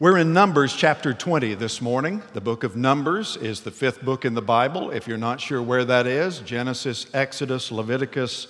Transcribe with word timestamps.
We're 0.00 0.18
in 0.18 0.32
Numbers 0.32 0.76
chapter 0.76 1.12
20 1.12 1.54
this 1.54 1.82
morning. 1.82 2.22
The 2.32 2.40
book 2.40 2.62
of 2.62 2.76
Numbers 2.76 3.36
is 3.36 3.62
the 3.62 3.72
fifth 3.72 4.00
book 4.00 4.24
in 4.24 4.34
the 4.34 4.40
Bible. 4.40 4.92
If 4.92 5.08
you're 5.08 5.18
not 5.18 5.40
sure 5.40 5.60
where 5.60 5.84
that 5.86 6.06
is, 6.06 6.38
Genesis, 6.38 7.08
Exodus, 7.12 7.72
Leviticus, 7.72 8.46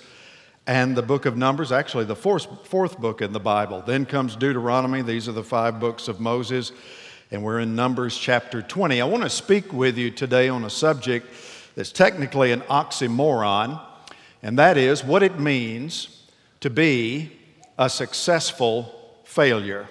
and 0.67 0.95
the 0.95 1.01
book 1.01 1.25
of 1.25 1.37
Numbers, 1.37 1.71
actually 1.71 2.05
the 2.05 2.15
fourth, 2.15 2.67
fourth 2.67 2.99
book 2.99 3.23
in 3.23 3.33
the 3.33 3.39
Bible. 3.39 3.81
Then 3.81 4.05
comes 4.05 4.35
Deuteronomy. 4.35 5.01
These 5.01 5.27
are 5.27 5.31
the 5.31 5.43
five 5.43 5.79
books 5.79 6.07
of 6.07 6.19
Moses. 6.19 6.71
And 7.31 7.43
we're 7.43 7.61
in 7.61 7.75
Numbers 7.75 8.15
chapter 8.15 8.61
20. 8.61 9.01
I 9.01 9.05
want 9.05 9.23
to 9.23 9.29
speak 9.31 9.73
with 9.73 9.97
you 9.97 10.11
today 10.11 10.49
on 10.49 10.65
a 10.65 10.69
subject 10.69 11.25
that's 11.73 11.91
technically 11.91 12.51
an 12.51 12.61
oxymoron, 12.61 13.81
and 14.43 14.59
that 14.59 14.77
is 14.77 15.03
what 15.03 15.23
it 15.23 15.39
means 15.39 16.27
to 16.59 16.69
be 16.69 17.31
a 17.79 17.89
successful 17.89 19.17
failure. 19.23 19.87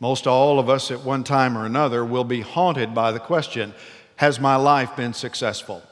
Most 0.00 0.26
all 0.26 0.58
of 0.58 0.70
us 0.70 0.90
at 0.90 1.00
one 1.00 1.22
time 1.22 1.56
or 1.56 1.66
another 1.66 2.04
will 2.04 2.24
be 2.24 2.40
haunted 2.40 2.94
by 2.94 3.12
the 3.12 3.20
question 3.20 3.74
Has 4.16 4.40
my 4.40 4.56
life 4.56 4.96
been 4.96 5.12
successful? 5.12 5.82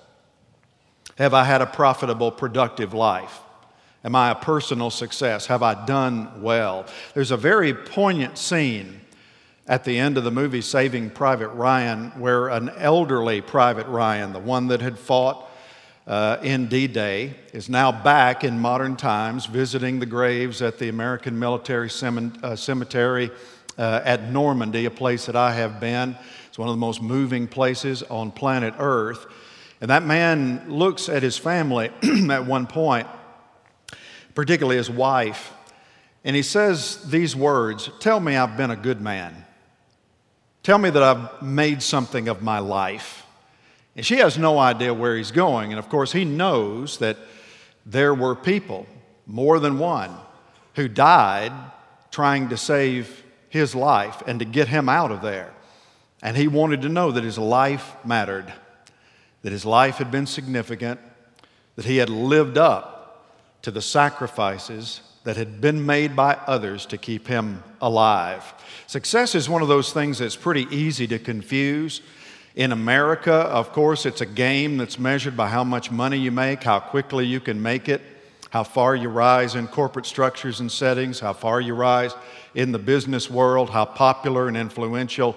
Have 1.18 1.34
I 1.34 1.44
had 1.44 1.60
a 1.60 1.66
profitable, 1.66 2.30
productive 2.30 2.94
life? 2.94 3.40
Am 4.04 4.14
I 4.14 4.30
a 4.30 4.34
personal 4.34 4.90
success? 4.90 5.46
Have 5.46 5.62
I 5.62 5.84
done 5.84 6.42
well? 6.42 6.86
There's 7.14 7.32
a 7.32 7.36
very 7.36 7.74
poignant 7.74 8.38
scene 8.38 9.00
at 9.66 9.84
the 9.84 9.98
end 9.98 10.16
of 10.16 10.24
the 10.24 10.30
movie 10.30 10.62
Saving 10.62 11.10
Private 11.10 11.48
Ryan 11.48 12.10
where 12.12 12.48
an 12.48 12.70
elderly 12.70 13.40
Private 13.40 13.86
Ryan, 13.88 14.32
the 14.32 14.38
one 14.38 14.68
that 14.68 14.80
had 14.80 14.98
fought 14.98 15.50
uh, 16.06 16.38
in 16.42 16.68
D 16.68 16.86
Day, 16.86 17.34
is 17.52 17.68
now 17.68 17.92
back 17.92 18.44
in 18.44 18.58
modern 18.58 18.96
times 18.96 19.44
visiting 19.44 19.98
the 19.98 20.06
graves 20.06 20.62
at 20.62 20.78
the 20.78 20.88
American 20.88 21.38
Military 21.38 21.90
uh, 22.42 22.56
Cemetery 22.56 23.30
uh, 23.78 24.02
at 24.04 24.30
Normandy, 24.30 24.84
a 24.84 24.90
place 24.90 25.26
that 25.26 25.36
I 25.36 25.52
have 25.52 25.80
been. 25.80 26.16
It's 26.48 26.58
one 26.58 26.68
of 26.68 26.74
the 26.74 26.80
most 26.80 27.00
moving 27.00 27.46
places 27.46 28.02
on 28.02 28.32
planet 28.32 28.74
Earth. 28.78 29.26
And 29.80 29.90
that 29.90 30.04
man 30.04 30.68
looks 30.68 31.08
at 31.08 31.22
his 31.22 31.38
family 31.38 31.90
at 32.30 32.44
one 32.44 32.66
point, 32.66 33.06
particularly 34.34 34.76
his 34.76 34.90
wife, 34.90 35.52
and 36.24 36.34
he 36.34 36.42
says 36.42 37.08
these 37.10 37.34
words 37.36 37.90
Tell 38.00 38.20
me 38.20 38.36
I've 38.36 38.56
been 38.56 38.70
a 38.70 38.76
good 38.76 39.00
man. 39.00 39.44
Tell 40.62 40.78
me 40.78 40.90
that 40.90 41.02
I've 41.02 41.42
made 41.42 41.82
something 41.82 42.28
of 42.28 42.42
my 42.42 42.58
life. 42.58 43.24
And 43.96 44.04
she 44.04 44.18
has 44.18 44.36
no 44.36 44.58
idea 44.58 44.92
where 44.92 45.16
he's 45.16 45.30
going. 45.30 45.72
And 45.72 45.78
of 45.78 45.88
course, 45.88 46.12
he 46.12 46.24
knows 46.24 46.98
that 46.98 47.16
there 47.86 48.14
were 48.14 48.34
people, 48.34 48.86
more 49.26 49.58
than 49.58 49.78
one, 49.78 50.14
who 50.74 50.88
died 50.88 51.52
trying 52.10 52.50
to 52.50 52.56
save 52.56 53.24
his 53.48 53.74
life 53.74 54.22
and 54.26 54.38
to 54.38 54.44
get 54.44 54.68
him 54.68 54.88
out 54.88 55.10
of 55.10 55.22
there. 55.22 55.52
And 56.22 56.36
he 56.36 56.48
wanted 56.48 56.82
to 56.82 56.88
know 56.88 57.12
that 57.12 57.24
his 57.24 57.38
life 57.38 57.94
mattered, 58.04 58.52
that 59.42 59.52
his 59.52 59.64
life 59.64 59.96
had 59.96 60.10
been 60.10 60.26
significant, 60.26 61.00
that 61.76 61.84
he 61.84 61.98
had 61.98 62.10
lived 62.10 62.58
up 62.58 63.34
to 63.62 63.70
the 63.70 63.82
sacrifices 63.82 65.00
that 65.24 65.36
had 65.36 65.60
been 65.60 65.84
made 65.84 66.16
by 66.16 66.34
others 66.46 66.86
to 66.86 66.96
keep 66.96 67.26
him 67.26 67.62
alive. 67.80 68.54
Success 68.86 69.34
is 69.34 69.48
one 69.48 69.62
of 69.62 69.68
those 69.68 69.92
things 69.92 70.18
that's 70.18 70.36
pretty 70.36 70.66
easy 70.74 71.06
to 71.06 71.18
confuse. 71.18 72.00
In 72.54 72.72
America, 72.72 73.32
of 73.32 73.72
course, 73.72 74.06
it's 74.06 74.20
a 74.20 74.26
game 74.26 74.78
that's 74.78 74.98
measured 74.98 75.36
by 75.36 75.48
how 75.48 75.64
much 75.64 75.90
money 75.90 76.18
you 76.18 76.32
make, 76.32 76.64
how 76.64 76.80
quickly 76.80 77.26
you 77.26 77.40
can 77.40 77.60
make 77.60 77.88
it, 77.88 78.00
how 78.50 78.64
far 78.64 78.96
you 78.96 79.08
rise 79.08 79.54
in 79.54 79.68
corporate 79.68 80.06
structures 80.06 80.60
and 80.60 80.72
settings, 80.72 81.20
how 81.20 81.32
far 81.32 81.60
you 81.60 81.74
rise 81.74 82.12
in 82.54 82.72
the 82.72 82.78
business 82.78 83.30
world, 83.30 83.70
how 83.70 83.84
popular 83.84 84.48
and 84.48 84.56
influential 84.56 85.36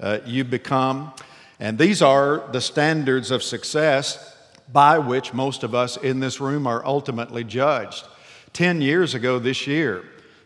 uh, 0.00 0.18
you 0.24 0.44
become. 0.44 1.12
And 1.60 1.78
these 1.78 2.02
are 2.02 2.44
the 2.52 2.60
standards 2.60 3.30
of 3.30 3.42
success 3.42 4.36
by 4.72 4.98
which 4.98 5.32
most 5.32 5.62
of 5.62 5.74
us 5.74 5.96
in 5.96 6.20
this 6.20 6.40
room 6.40 6.66
are 6.66 6.84
ultimately 6.84 7.44
judged. 7.44 8.04
Ten 8.52 8.80
years 8.80 9.14
ago 9.14 9.38
this 9.38 9.66
year, 9.66 10.04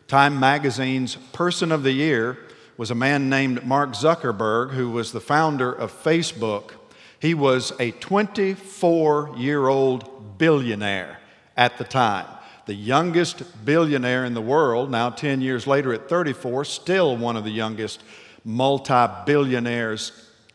Time 0.09 0.39
Magazine's 0.39 1.17
Person 1.33 1.71
of 1.71 1.85
the 1.85 1.93
Year 1.93 2.39
was 2.77 2.91
a 2.91 2.95
man 2.95 3.29
named 3.29 3.65
Mark 3.65 3.91
Zuckerberg, 3.91 4.71
who 4.71 4.91
was 4.91 5.13
the 5.13 5.21
founder 5.21 5.73
of 5.73 5.93
Facebook. 5.93 6.73
He 7.21 7.35
was 7.35 7.73
a 7.79 7.93
24 7.93 9.35
year 9.37 9.69
old 9.69 10.39
billionaire 10.39 11.20
at 11.61 11.79
the 11.79 11.85
time 11.85 12.27
the 12.71 12.75
youngest 12.77 13.43
billionaire 13.65 14.25
in 14.25 14.33
the 14.33 14.41
world, 14.41 14.93
now 14.93 15.11
10 15.11 15.41
years 15.41 15.67
later 15.67 15.93
at 15.93 16.09
34, 16.09 16.65
still 16.65 17.17
one 17.17 17.37
of 17.37 17.43
the 17.43 17.51
youngest 17.51 18.01
multi 18.45 19.09
billionaires 19.27 20.13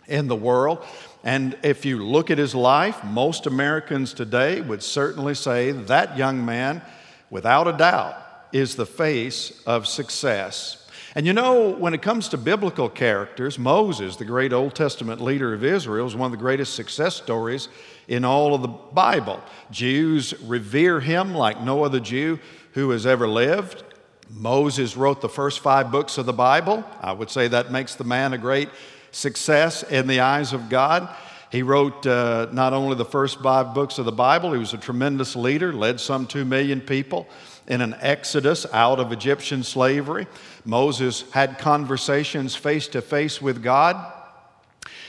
in 0.07 0.27
the 0.27 0.35
world. 0.35 0.85
And 1.25 1.57
if 1.61 1.83
you 1.83 2.05
look 2.05 2.31
at 2.31 2.37
his 2.37 2.55
life, 2.55 3.03
most 3.03 3.47
Americans 3.47 4.13
today 4.13 4.61
would 4.61 4.81
certainly 4.81 5.35
say 5.35 5.71
that 5.71 6.17
young 6.17 6.45
man, 6.45 6.81
without 7.29 7.67
a 7.67 7.73
doubt, 7.73 8.15
is 8.53 8.77
the 8.77 8.85
face 8.85 9.61
of 9.65 9.85
success. 9.85 10.87
And 11.15 11.25
you 11.25 11.33
know, 11.33 11.71
when 11.71 11.93
it 11.93 12.01
comes 12.01 12.29
to 12.29 12.37
biblical 12.37 12.87
characters, 12.87 13.59
Moses, 13.59 14.15
the 14.15 14.23
great 14.25 14.53
Old 14.53 14.73
Testament 14.73 15.19
leader 15.19 15.53
of 15.53 15.65
Israel, 15.65 16.07
is 16.07 16.15
one 16.15 16.27
of 16.27 16.31
the 16.31 16.41
greatest 16.43 16.75
success 16.75 17.15
stories 17.15 17.67
in 18.07 18.25
all 18.25 18.53
of 18.53 18.61
the 18.61 18.67
Bible. 18.67 19.41
Jews 19.71 20.33
revere 20.43 20.99
him 20.99 21.33
like 21.33 21.61
no 21.61 21.83
other 21.83 21.99
Jew 21.99 22.39
who 22.73 22.91
has 22.91 23.05
ever 23.05 23.27
lived. 23.27 23.83
Moses 24.29 24.97
wrote 24.97 25.21
the 25.21 25.29
first 25.29 25.59
five 25.59 25.91
books 25.91 26.17
of 26.17 26.25
the 26.25 26.33
Bible. 26.33 26.83
I 27.01 27.13
would 27.13 27.29
say 27.29 27.47
that 27.47 27.71
makes 27.71 27.95
the 27.95 28.03
man 28.03 28.33
a 28.33 28.37
great 28.37 28.69
success 29.11 29.83
in 29.83 30.07
the 30.07 30.19
eyes 30.19 30.53
of 30.53 30.69
God. 30.69 31.07
He 31.51 31.63
wrote 31.63 32.05
uh, 32.05 32.47
not 32.51 32.73
only 32.73 32.95
the 32.95 33.05
first 33.05 33.41
five 33.41 33.73
books 33.73 33.97
of 33.97 34.05
the 34.05 34.11
Bible, 34.11 34.51
he 34.51 34.59
was 34.59 34.73
a 34.73 34.77
tremendous 34.77 35.35
leader, 35.35 35.71
led 35.71 35.99
some 35.99 36.27
two 36.27 36.43
million 36.43 36.81
people 36.81 37.27
in 37.67 37.81
an 37.81 37.95
exodus 37.99 38.65
out 38.73 38.99
of 38.99 39.11
Egyptian 39.11 39.63
slavery. 39.63 40.27
Moses 40.65 41.23
had 41.31 41.57
conversations 41.57 42.55
face 42.55 42.87
to 42.89 43.01
face 43.01 43.41
with 43.41 43.63
God. 43.63 44.13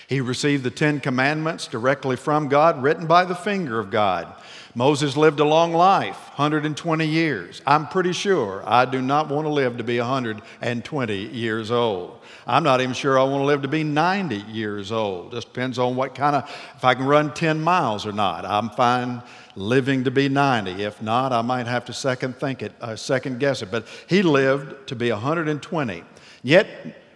He 0.09 0.21
received 0.21 0.63
the 0.63 0.71
Ten 0.71 1.01
Commandments 1.01 1.67
directly 1.67 2.15
from 2.15 2.49
God, 2.49 2.81
written 2.81 3.07
by 3.07 3.25
the 3.25 3.35
finger 3.35 3.81
of 3.81 3.91
God. 3.91 4.33
Moses 4.77 5.17
lived 5.17 5.41
a 5.41 5.45
long 5.45 5.73
life, 5.73 6.19
120 6.37 7.07
years. 7.07 7.63
I'm 7.67 7.89
pretty 7.89 8.13
sure 8.13 8.63
I 8.67 8.85
do 8.85 9.01
not 9.01 9.29
want 9.29 9.47
to 9.47 9.49
live 9.49 9.79
to 9.79 9.85
be 9.85 9.99
120 9.99 11.17
years 11.17 11.71
old. 11.71 12.21
I'm 12.47 12.63
not 12.63 12.81
even 12.81 12.95
sure 12.95 13.19
I 13.19 13.25
want 13.25 13.41
to 13.41 13.47
live 13.47 13.63
to 13.63 13.69
be 13.69 13.83
90 13.83 14.37
years 14.37 14.93
old. 14.93 15.33
Just 15.33 15.49
depends 15.49 15.79
on 15.79 15.97
what 15.97 16.15
kind 16.15 16.37
of, 16.37 16.45
if 16.77 16.85
I 16.85 16.95
can 16.95 17.07
run 17.07 17.35
10 17.35 17.61
miles 17.61 18.07
or 18.07 18.13
not. 18.13 18.45
I'm 18.45 18.71
fine 18.71 19.23
living 19.57 20.05
to 20.05 20.11
be 20.11 20.29
90. 20.29 20.85
If 20.85 21.03
not, 21.03 21.33
I 21.33 21.43
might 21.43 21.67
have 21.67 21.87
to 21.87 21.93
second 21.93 22.37
think 22.37 22.63
it, 22.63 22.73
uh, 22.81 22.95
second 22.95 23.41
guess 23.41 23.63
it. 23.63 23.71
But 23.71 23.87
he 24.07 24.23
lived 24.23 24.89
to 24.89 24.95
be 24.95 25.11
120. 25.11 26.05
Yet, 26.43 26.69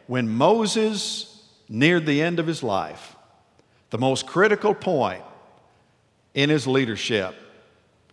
when 0.06 0.28
Moses 0.28 1.29
neared 1.70 2.04
the 2.04 2.20
end 2.20 2.38
of 2.38 2.46
his 2.46 2.62
life, 2.62 3.16
the 3.88 3.98
most 3.98 4.26
critical 4.26 4.74
point 4.74 5.22
in 6.34 6.50
his 6.50 6.66
leadership 6.66 7.34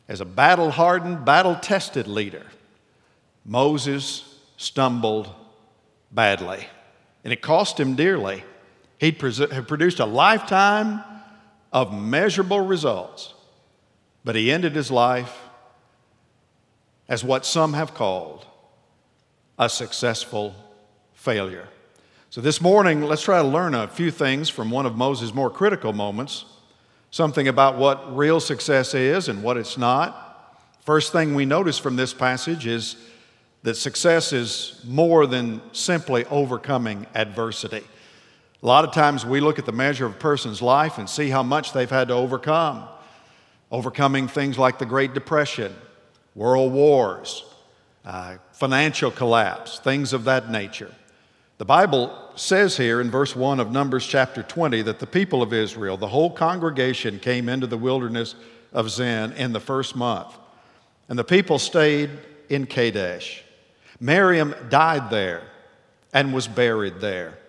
as 0.07 0.21
a 0.21 0.25
battle 0.25 0.71
hardened, 0.71 1.25
battle 1.25 1.55
tested 1.55 2.07
leader, 2.07 2.45
Moses 3.43 4.39
stumbled 4.55 5.33
badly. 6.11 6.65
And 7.23 7.33
it 7.33 7.41
cost 7.41 7.79
him 7.79 7.95
dearly. 7.95 8.43
He'd 8.99 9.19
produced 9.19 9.99
a 9.99 10.05
lifetime 10.05 11.03
of 11.73 11.93
measurable 11.93 12.61
results, 12.61 13.33
but 14.23 14.35
he 14.35 14.51
ended 14.51 14.75
his 14.75 14.89
life 14.89 15.37
as 17.09 17.23
what 17.23 17.45
some 17.45 17.73
have 17.73 17.93
called 17.93 18.45
a 19.59 19.69
successful 19.69 20.55
failure. 21.13 21.67
So, 22.29 22.41
this 22.41 22.59
morning, 22.59 23.03
let's 23.03 23.21
try 23.21 23.41
to 23.41 23.47
learn 23.47 23.73
a 23.73 23.87
few 23.87 24.11
things 24.11 24.49
from 24.49 24.69
one 24.69 24.85
of 24.85 24.97
Moses' 24.97 25.33
more 25.33 25.49
critical 25.49 25.93
moments 25.93 26.43
something 27.09 27.47
about 27.47 27.77
what 27.77 28.15
real 28.15 28.41
success 28.41 28.93
is 28.93 29.29
and 29.29 29.41
what 29.41 29.55
it's 29.55 29.77
not. 29.77 30.59
First 30.81 31.13
thing 31.13 31.35
we 31.35 31.45
notice 31.45 31.79
from 31.79 31.95
this 31.95 32.13
passage 32.13 32.67
is 32.67 32.97
that 33.63 33.75
success 33.75 34.33
is 34.33 34.81
more 34.85 35.25
than 35.25 35.61
simply 35.71 36.25
overcoming 36.25 37.07
adversity. 37.15 37.83
A 38.61 38.65
lot 38.65 38.83
of 38.83 38.93
times 38.93 39.25
we 39.25 39.39
look 39.39 39.57
at 39.57 39.65
the 39.65 39.71
measure 39.71 40.05
of 40.05 40.11
a 40.11 40.19
person's 40.19 40.61
life 40.61 40.97
and 40.97 41.09
see 41.09 41.29
how 41.29 41.43
much 41.43 41.71
they've 41.71 41.89
had 41.89 42.09
to 42.09 42.13
overcome. 42.13 42.87
Overcoming 43.71 44.27
things 44.27 44.57
like 44.57 44.79
the 44.79 44.85
Great 44.85 45.13
Depression, 45.13 45.73
world 46.35 46.73
wars, 46.73 47.45
uh, 48.05 48.35
financial 48.51 49.11
collapse, 49.11 49.79
things 49.79 50.11
of 50.11 50.25
that 50.25 50.51
nature. 50.51 50.91
The 51.57 51.65
Bible 51.65 52.15
says 52.35 52.77
here 52.77 53.01
in 53.01 53.09
verse 53.09 53.35
1 53.35 53.59
of 53.59 53.71
Numbers 53.71 54.05
chapter 54.05 54.43
20 54.43 54.83
that 54.83 54.99
the 54.99 55.07
people 55.07 55.41
of 55.41 55.53
Israel, 55.53 55.97
the 55.97 56.07
whole 56.07 56.29
congregation, 56.29 57.17
came 57.17 57.49
into 57.49 57.65
the 57.65 57.77
wilderness 57.77 58.35
of 58.73 58.91
Zin 58.91 59.31
in 59.33 59.53
the 59.53 59.59
first 59.59 59.95
month. 59.95 60.37
And 61.09 61.17
the 61.17 61.23
people 61.23 61.57
stayed 61.57 62.11
in 62.49 62.67
Kadesh. 62.67 63.43
Miriam 63.99 64.53
died 64.69 65.09
there 65.09 65.41
and 66.13 66.31
was 66.31 66.47
buried 66.47 66.99
there. 66.99 67.39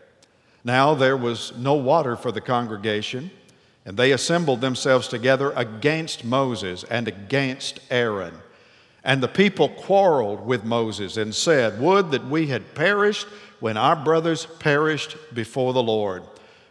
Now 0.64 0.94
there 0.94 1.16
was 1.16 1.52
no 1.58 1.74
water 1.74 2.16
for 2.16 2.32
the 2.32 2.40
congregation, 2.40 3.30
and 3.84 3.94
they 3.98 4.12
assembled 4.12 4.62
themselves 4.62 5.06
together 5.08 5.52
against 5.54 6.24
Moses 6.24 6.82
and 6.84 7.08
against 7.08 7.80
Aaron. 7.90 8.34
And 9.04 9.22
the 9.22 9.28
people 9.28 9.68
quarreled 9.68 10.46
with 10.46 10.64
Moses 10.64 11.18
and 11.18 11.34
said, 11.34 11.78
Would 11.80 12.10
that 12.10 12.26
we 12.26 12.46
had 12.46 12.74
perished 12.74 13.26
when 13.60 13.76
our 13.76 13.96
brothers 13.96 14.46
perished 14.58 15.16
before 15.34 15.72
the 15.72 15.82
Lord. 15.82 16.22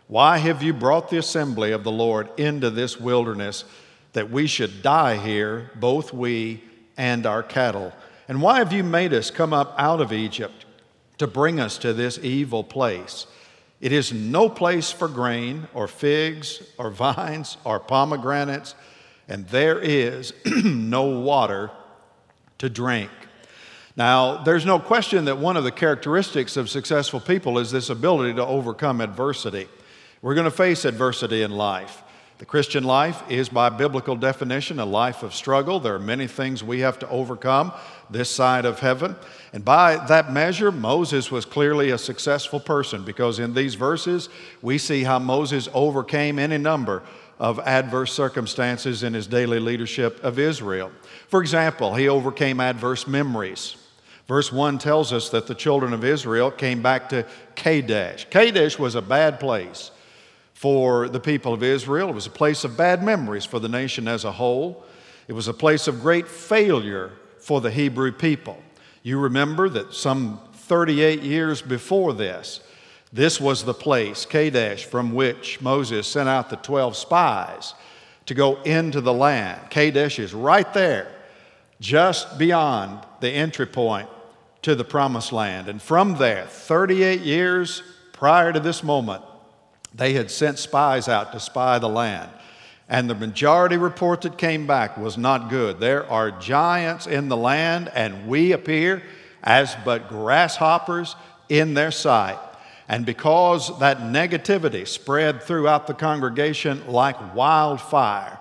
Why 0.08 0.38
have 0.38 0.64
you 0.64 0.74
brought 0.74 1.10
the 1.10 1.18
assembly 1.18 1.72
of 1.72 1.84
the 1.84 1.92
Lord 1.92 2.30
into 2.40 2.70
this 2.70 3.00
wilderness 3.00 3.66
that 4.14 4.32
we 4.32 4.48
should 4.48 4.82
die 4.82 5.18
here, 5.18 5.72
both 5.76 6.14
we 6.14 6.64
and 6.96 7.26
our 7.26 7.44
cattle? 7.44 7.92
And 8.28 8.42
why 8.42 8.60
have 8.60 8.72
you 8.72 8.84
made 8.84 9.14
us 9.14 9.32
come 9.32 9.54
up 9.54 9.76
out 9.78 10.02
of 10.02 10.14
Egypt 10.14 10.66
to 11.18 11.28
bring 11.28 11.60
us 11.60 11.78
to 11.80 11.94
this 11.94 12.20
evil 12.20 12.64
place? 12.64 13.28
It 13.80 13.92
is 13.92 14.12
no 14.12 14.50
place 14.50 14.92
for 14.92 15.08
grain 15.08 15.68
or 15.74 15.88
figs 15.88 16.64
or 16.78 16.90
vines 16.92 17.58
or 17.64 17.80
pomegranates, 17.80 18.76
and 19.28 19.48
there 19.50 19.80
is 19.80 20.34
no 20.64 21.04
water 21.04 21.70
to 22.60 22.70
drink. 22.70 23.12
Now, 23.98 24.44
there's 24.44 24.66
no 24.66 24.78
question 24.78 25.26
that 25.26 25.40
one 25.40 25.58
of 25.58 25.64
the 25.64 25.72
characteristics 25.72 26.56
of 26.56 26.70
successful 26.70 27.20
people 27.20 27.58
is 27.58 27.72
this 27.72 27.90
ability 27.90 28.36
to 28.36 28.46
overcome 28.46 29.02
adversity. 29.02 29.68
We're 30.22 30.36
going 30.36 30.46
to 30.46 30.52
face 30.52 30.86
adversity 30.86 31.42
in 31.42 31.50
life. 31.50 32.04
The 32.38 32.46
Christian 32.46 32.84
life 32.84 33.24
is, 33.28 33.50
by 33.50 33.70
biblical 33.70 34.16
definition, 34.16 34.80
a 34.80 34.86
life 34.86 35.24
of 35.24 35.34
struggle. 35.34 35.80
There 35.80 35.96
are 35.96 36.00
many 36.00 36.28
things 36.28 36.64
we 36.64 36.82
have 36.82 37.00
to 37.00 37.10
overcome 37.10 37.74
this 38.12 38.30
side 38.30 38.66
of 38.66 38.80
heaven. 38.80 39.16
And 39.52 39.66
by 39.66 40.06
that 40.06 40.32
measure, 40.32 40.72
Moses 40.72 41.32
was 41.32 41.46
clearly 41.46 41.90
a 41.90 41.98
successful 41.98 42.60
person 42.60 43.04
because 43.04 43.40
in 43.40 43.56
these 43.56 43.74
verses, 43.74 44.30
we 44.62 44.78
see 44.78 45.04
how 45.04 45.18
Moses 45.18 45.68
overcame 45.74 46.38
any 46.38 46.60
number 46.60 47.02
of 47.40 47.60
adverse 47.62 48.14
circumstances 48.14 49.02
in 49.02 49.16
his 49.16 49.26
daily 49.26 49.60
leadership 49.60 50.24
of 50.24 50.38
Israel. 50.38 50.92
For 51.30 51.42
example, 51.42 51.96
he 51.96 52.08
overcame 52.08 52.60
adverse 52.60 53.08
memories. 53.08 53.76
Verse 54.28 54.52
1 54.52 54.78
tells 54.78 55.14
us 55.14 55.30
that 55.30 55.48
the 55.48 55.56
children 55.56 55.94
of 55.94 56.04
Israel 56.04 56.52
came 56.52 56.82
back 56.82 57.10
to 57.10 57.26
Kadesh. 57.56 58.28
Kadesh 58.30 58.78
was 58.78 58.96
a 58.96 59.02
bad 59.02 59.40
place 59.40 59.92
for 60.54 61.08
the 61.08 61.20
people 61.20 61.54
of 61.54 61.62
Israel, 61.62 62.10
it 62.10 62.16
was 62.16 62.26
a 62.26 62.32
place 62.32 62.64
of 62.64 62.76
bad 62.76 63.04
memories 63.04 63.46
for 63.46 63.60
the 63.60 63.70
nation 63.70 64.08
as 64.08 64.26
a 64.26 64.32
whole. 64.32 64.84
It 65.28 65.34
was 65.34 65.48
a 65.48 65.54
place 65.54 65.88
of 65.88 66.02
great 66.02 66.28
failure 66.28 67.12
for 67.38 67.62
the 67.62 67.70
Hebrew 67.70 68.12
people. 68.12 68.58
You 69.04 69.20
remember 69.20 69.70
that 69.70 69.94
some 69.94 70.40
38 70.54 71.22
years 71.22 71.62
before 71.62 72.12
this, 72.14 72.62
this 73.14 73.40
was 73.40 73.66
the 73.66 73.74
place, 73.74 74.26
Kadesh, 74.26 74.84
from 74.84 75.14
which 75.14 75.62
Moses 75.62 76.08
sent 76.08 76.28
out 76.28 76.50
the 76.50 76.56
12 76.56 76.98
spies 76.98 77.76
to 78.26 78.34
go 78.34 78.60
into 78.64 79.00
the 79.00 79.14
land. 79.14 79.70
Kadesh 79.70 80.18
is 80.18 80.34
right 80.34 80.74
there, 80.74 81.12
just 81.80 82.40
beyond 82.40 83.06
the 83.20 83.30
entry 83.30 83.68
point 83.68 84.10
to 84.68 84.76
the 84.76 84.84
promised 84.84 85.32
land. 85.32 85.70
And 85.70 85.82
from 85.82 86.18
there, 86.18 86.46
38 86.46 87.22
years 87.22 87.82
prior 88.12 88.52
to 88.52 88.60
this 88.60 88.84
moment, 88.84 89.24
they 89.96 90.12
had 90.12 90.30
sent 90.30 90.60
spies 90.60 91.08
out 91.08 91.32
to 91.32 91.40
spy 91.40 91.80
the 91.80 91.88
land. 91.88 92.30
And 92.90 93.10
the 93.10 93.16
majority 93.16 93.78
report 93.78 94.24
that 94.24 94.38
came 94.38 94.68
back 94.68 94.98
was 94.98 95.18
not 95.18 95.50
good. 95.50 95.80
There 95.80 96.06
are 96.12 96.32
giants 96.32 97.08
in 97.08 97.30
the 97.30 97.38
land, 97.38 97.90
and 97.96 98.28
we 98.28 98.52
appear 98.52 99.04
as 99.42 99.74
but 99.86 100.10
grasshoppers 100.10 101.16
in 101.48 101.74
their 101.74 101.92
sight. 101.92 102.38
And 102.90 103.06
because 103.06 103.80
that 103.80 104.00
negativity 104.00 104.86
spread 104.86 105.44
throughout 105.44 105.88
the 105.88 105.94
congregation 105.94 106.86
like 106.88 107.34
wildfire, 107.34 108.38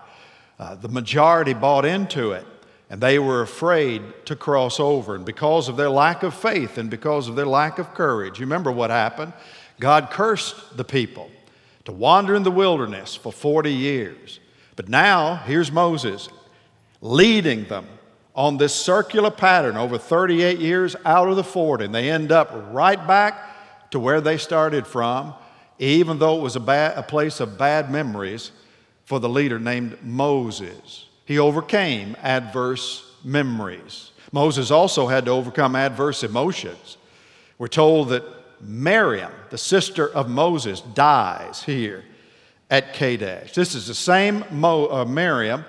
uh, 0.58 0.74
the 0.74 0.88
majority 0.88 1.54
bought 1.54 1.84
into 1.84 2.32
it 2.32 2.44
and 2.88 3.00
they 3.00 3.18
were 3.18 3.42
afraid 3.42 4.02
to 4.26 4.36
cross 4.36 4.78
over. 4.78 5.14
And 5.14 5.24
because 5.24 5.68
of 5.68 5.76
their 5.76 5.90
lack 5.90 6.22
of 6.22 6.34
faith 6.34 6.78
and 6.78 6.88
because 6.88 7.28
of 7.28 7.36
their 7.36 7.46
lack 7.46 7.78
of 7.78 7.94
courage, 7.94 8.38
you 8.38 8.46
remember 8.46 8.70
what 8.70 8.90
happened? 8.90 9.32
God 9.80 10.10
cursed 10.10 10.76
the 10.76 10.84
people 10.84 11.30
to 11.84 11.92
wander 11.92 12.34
in 12.34 12.42
the 12.42 12.50
wilderness 12.50 13.14
for 13.16 13.32
40 13.32 13.72
years. 13.72 14.40
But 14.76 14.88
now, 14.88 15.36
here's 15.36 15.72
Moses 15.72 16.28
leading 17.00 17.64
them 17.64 17.86
on 18.34 18.58
this 18.58 18.74
circular 18.74 19.30
pattern 19.30 19.76
over 19.76 19.98
38 19.98 20.58
years 20.58 20.94
out 21.04 21.28
of 21.28 21.36
the 21.36 21.44
fort, 21.44 21.80
and 21.80 21.94
they 21.94 22.10
end 22.10 22.30
up 22.30 22.50
right 22.70 23.04
back 23.06 23.90
to 23.90 23.98
where 23.98 24.20
they 24.20 24.36
started 24.36 24.86
from, 24.86 25.34
even 25.78 26.18
though 26.18 26.38
it 26.38 26.42
was 26.42 26.56
a, 26.56 26.60
bad, 26.60 26.96
a 26.98 27.02
place 27.02 27.40
of 27.40 27.56
bad 27.56 27.90
memories 27.90 28.50
for 29.04 29.20
the 29.20 29.28
leader 29.28 29.58
named 29.58 29.96
Moses. 30.02 31.06
He 31.26 31.38
overcame 31.38 32.16
adverse 32.22 33.12
memories. 33.22 34.12
Moses 34.32 34.70
also 34.70 35.08
had 35.08 35.26
to 35.26 35.32
overcome 35.32 35.76
adverse 35.76 36.22
emotions. 36.22 36.96
We're 37.58 37.68
told 37.68 38.08
that 38.10 38.22
Miriam, 38.60 39.32
the 39.50 39.58
sister 39.58 40.08
of 40.08 40.30
Moses, 40.30 40.80
dies 40.80 41.62
here 41.62 42.04
at 42.70 42.94
Kadesh. 42.94 43.52
This 43.54 43.74
is 43.74 43.86
the 43.86 43.94
same 43.94 44.44
Mo, 44.50 44.86
uh, 44.86 45.04
Miriam 45.04 45.64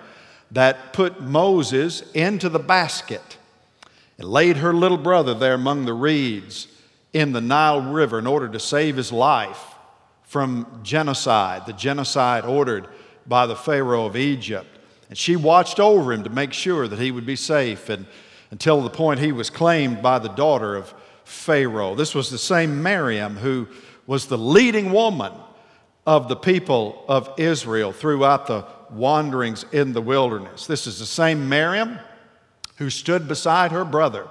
that 0.51 0.94
put 0.94 1.21
Moses 1.21 2.09
into 2.13 2.50
the 2.50 2.59
basket 2.59 3.38
and 4.18 4.30
laid 4.30 4.57
her 4.57 4.74
little 4.74 4.98
brother 4.98 5.33
there 5.33 5.56
among 5.56 5.86
the 5.86 5.94
reeds 5.94 6.68
in 7.13 7.33
the 7.33 7.42
Nile 7.42 7.81
River 7.81 8.19
in 8.19 8.27
order 8.27 8.48
to 8.48 8.59
save 8.59 8.95
his 8.95 9.12
life 9.12 9.75
from 10.24 10.81
genocide, 10.83 11.65
the 11.65 11.74
genocide 11.74 12.45
ordered 12.45 12.88
by 13.25 13.45
the 13.45 13.56
Pharaoh 13.56 14.06
of 14.06 14.15
Egypt. 14.15 14.76
And 15.09 15.18
she 15.18 15.36
watched 15.36 15.80
over 15.80 16.12
him 16.12 16.24
to 16.24 16.30
make 16.30 16.54
sure 16.54 16.88
that 16.88 17.00
he 17.00 17.12
would 17.12 17.25
be 17.25 17.36
safe 17.36 17.89
and, 17.89 18.06
until 18.51 18.81
the 18.81 18.89
point 18.89 19.19
he 19.19 19.31
was 19.31 19.50
claimed 19.50 20.01
by 20.01 20.19
the 20.19 20.30
daughter 20.30 20.75
of 20.75 20.94
Pharaoh. 21.24 21.95
This 21.95 22.15
was 22.15 22.30
the 22.30 22.38
same 22.38 22.83
Miriam 22.83 23.38
who 23.38 23.68
was 24.06 24.27
the 24.27 24.38
leading 24.38 24.92
woman 24.92 25.33
of 26.06 26.30
the 26.30 26.36
people 26.36 27.04
of 27.07 27.33
Israel 27.38 27.92
throughout 27.92 28.48
the 28.48 28.65
wanderings 28.89 29.65
in 29.74 29.92
the 29.92 30.01
wilderness. 30.01 30.65
This 30.65 30.88
is 30.88 31.00
the 31.00 31.06
same 31.06 31.50
Miriam 31.50 32.00
who 32.77 32.89
stood 32.89 33.27
beside 33.27 33.71
her 33.71 33.83
brother, 33.83 34.25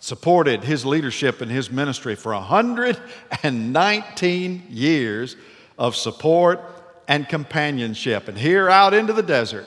supported 0.00 0.64
his 0.64 0.84
leadership 0.84 1.40
and 1.40 1.50
his 1.50 1.70
ministry 1.70 2.14
for 2.14 2.34
119 2.34 4.62
years 4.68 5.36
of 5.78 5.96
support 5.96 6.60
and 7.08 7.26
companionship. 7.28 8.28
And 8.28 8.36
here 8.36 8.68
out 8.68 8.92
into 8.92 9.14
the 9.14 9.22
desert, 9.22 9.66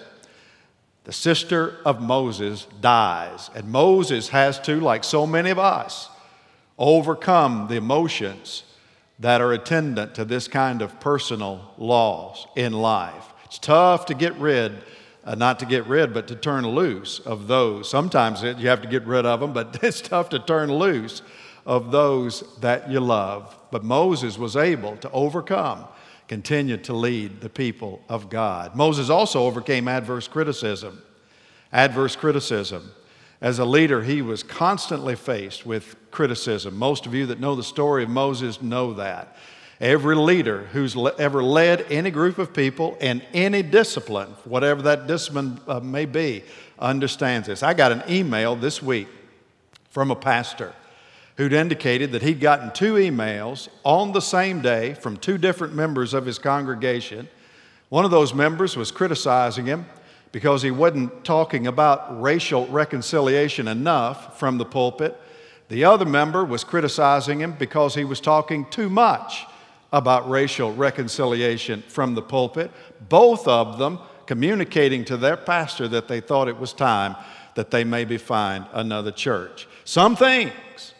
the 1.08 1.14
sister 1.14 1.78
of 1.86 2.02
Moses 2.02 2.68
dies. 2.82 3.50
And 3.56 3.72
Moses 3.72 4.28
has 4.28 4.60
to, 4.60 4.82
like 4.82 5.06
so 5.06 5.26
many 5.26 5.50
of 5.52 5.58
us, 5.58 6.10
overcome 6.78 7.68
the 7.70 7.78
emotions 7.78 8.64
that 9.18 9.40
are 9.40 9.54
attendant 9.54 10.16
to 10.16 10.26
this 10.26 10.50
kind 10.50 10.82
of 10.82 11.00
personal 11.00 11.74
loss 11.78 12.46
in 12.58 12.74
life. 12.74 13.24
It's 13.46 13.58
tough 13.58 14.08
to 14.08 14.14
get 14.16 14.36
rid, 14.36 14.74
uh, 15.24 15.36
not 15.36 15.60
to 15.60 15.66
get 15.66 15.88
rid, 15.88 16.14
but 16.14 16.28
to 16.28 16.36
turn 16.36 16.68
loose 16.68 17.20
of 17.20 17.48
those. 17.48 17.90
Sometimes 17.90 18.44
it, 18.44 18.58
you 18.58 18.68
have 18.68 18.82
to 18.82 18.90
get 18.90 19.06
rid 19.06 19.26
of 19.26 19.40
them, 19.40 19.54
but 19.54 19.80
it's 19.84 20.02
tough 20.02 20.28
to 20.32 20.40
turn 20.40 20.70
loose 20.70 21.22
of 21.66 21.90
those 21.90 22.44
that 22.60 22.92
you 22.92 23.00
love. 23.00 23.58
But 23.72 23.86
Moses 23.86 24.38
was 24.38 24.58
able 24.58 24.98
to 24.98 25.10
overcome 25.12 25.86
continued 26.28 26.84
to 26.86 26.94
lead 26.94 27.42
the 27.42 27.50
people 27.50 28.02
of 28.10 28.30
God. 28.30 28.76
Moses 28.76 29.10
also 29.10 29.46
overcame 29.46 29.88
adverse 29.88 30.28
criticism. 30.28 31.02
Adverse 31.72 32.16
criticism. 32.16 32.92
As 33.40 33.60
a 33.60 33.66
leader, 33.66 34.04
he 34.04 34.22
was 34.22 34.44
constantly 34.44 35.16
faced 35.16 35.66
with 35.66 35.96
criticism. 36.12 36.76
Most 36.76 37.06
of 37.06 37.14
you 37.14 37.28
that 37.28 37.40
know 37.40 37.56
the 37.56 37.64
story 37.64 38.04
of 38.04 38.10
Moses 38.10 38.62
know 38.62 38.94
that. 38.94 39.38
Every 39.80 40.16
leader 40.16 40.64
who's 40.74 40.98
ever 41.20 41.44
led 41.44 41.86
any 41.92 42.10
group 42.10 42.40
of 42.40 42.52
people 42.52 42.98
in 43.00 43.22
any 43.32 43.62
discipline, 43.62 44.30
whatever 44.44 44.82
that 44.84 45.06
discipline 45.06 45.60
uh, 45.68 45.80
may 45.80 46.06
be, 46.06 46.44
understands 46.80 47.48
this. 47.48 47.62
I 47.62 47.76
got 47.76 47.92
an 47.92 48.04
email 48.10 48.56
this 48.56 48.82
week 48.82 49.08
from 49.90 50.10
a 50.10 50.16
pastor 50.16 50.74
who'd 51.38 51.54
indicated 51.54 52.12
that 52.12 52.24
he'd 52.24 52.40
gotten 52.40 52.72
two 52.72 52.96
emails 52.96 53.70
on 53.84 54.12
the 54.12 54.20
same 54.20 54.62
day 54.62 54.96
from 54.96 55.18
two 55.18 55.38
different 55.38 55.74
members 55.74 56.14
of 56.14 56.26
his 56.26 56.40
congregation. 56.40 57.30
One 57.90 58.06
of 58.06 58.12
those 58.12 58.34
members 58.34 58.76
was 58.76 58.92
criticizing 58.92 59.68
him 59.68 59.86
because 60.32 60.62
he 60.62 60.72
wasn't 60.72 61.24
talking 61.24 61.68
about 61.68 62.22
racial 62.22 62.68
reconciliation 62.68 63.68
enough 63.68 64.38
from 64.40 64.58
the 64.58 64.66
pulpit. 64.66 65.16
The 65.70 65.86
other 65.86 66.06
member 66.06 66.44
was 66.44 66.64
criticizing 66.64 67.40
him 67.40 67.54
because 67.54 67.94
he 67.94 68.04
was 68.04 68.20
talking 68.20 68.66
too 68.70 68.90
much 68.90 69.46
about 69.94 70.30
racial 70.30 70.74
reconciliation 70.74 71.84
from 71.88 72.16
the 72.16 72.22
pulpit. 72.22 72.72
Both 73.10 73.48
of 73.48 73.78
them 73.78 74.00
communicating 74.26 75.06
to 75.06 75.18
their 75.18 75.38
pastor 75.38 75.88
that 75.88 76.08
they 76.08 76.20
thought 76.20 76.48
it 76.48 76.60
was 76.60 76.74
time 76.74 77.16
that 77.56 77.72
they 77.72 77.84
maybe 77.84 78.18
find 78.18 78.66
another 78.74 79.12
church. 79.12 79.68
Some 79.86 80.16
things 80.16 80.94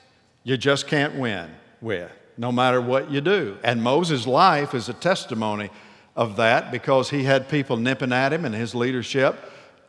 you 0.48 0.56
just 0.56 0.88
can't 0.88 1.16
win 1.16 1.50
with. 1.82 2.10
no 2.38 2.52
matter 2.52 2.80
what 2.80 3.12
you 3.12 3.20
do. 3.20 3.58
And 3.64 3.82
Moses' 3.82 4.28
life 4.28 4.74
is 4.74 4.90
a 4.90 4.94
testimony 4.94 5.70
of 6.16 6.38
that 6.38 6.72
because 6.72 7.10
he 7.10 7.24
had 7.24 7.50
people 7.50 7.78
nipping 7.78 8.14
at 8.14 8.32
him 8.32 8.46
and 8.46 8.54
his 8.54 8.74
leadership 8.76 9.36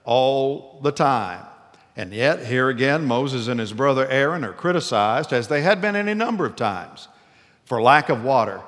all 0.04 0.80
the 0.82 0.90
time. 0.90 1.44
And 1.94 2.12
yet, 2.12 2.46
here 2.46 2.70
again, 2.70 3.04
Moses 3.04 3.48
and 3.48 3.60
his 3.60 3.72
brother 3.72 4.06
Aaron 4.08 4.44
are 4.44 4.52
criticized, 4.52 5.32
as 5.32 5.48
they 5.48 5.62
had 5.62 5.80
been 5.80 5.94
any 5.94 6.14
number 6.14 6.46
of 6.46 6.56
times, 6.56 7.08
for 7.64 7.82
lack 7.82 8.08
of 8.08 8.24
water 8.24 8.60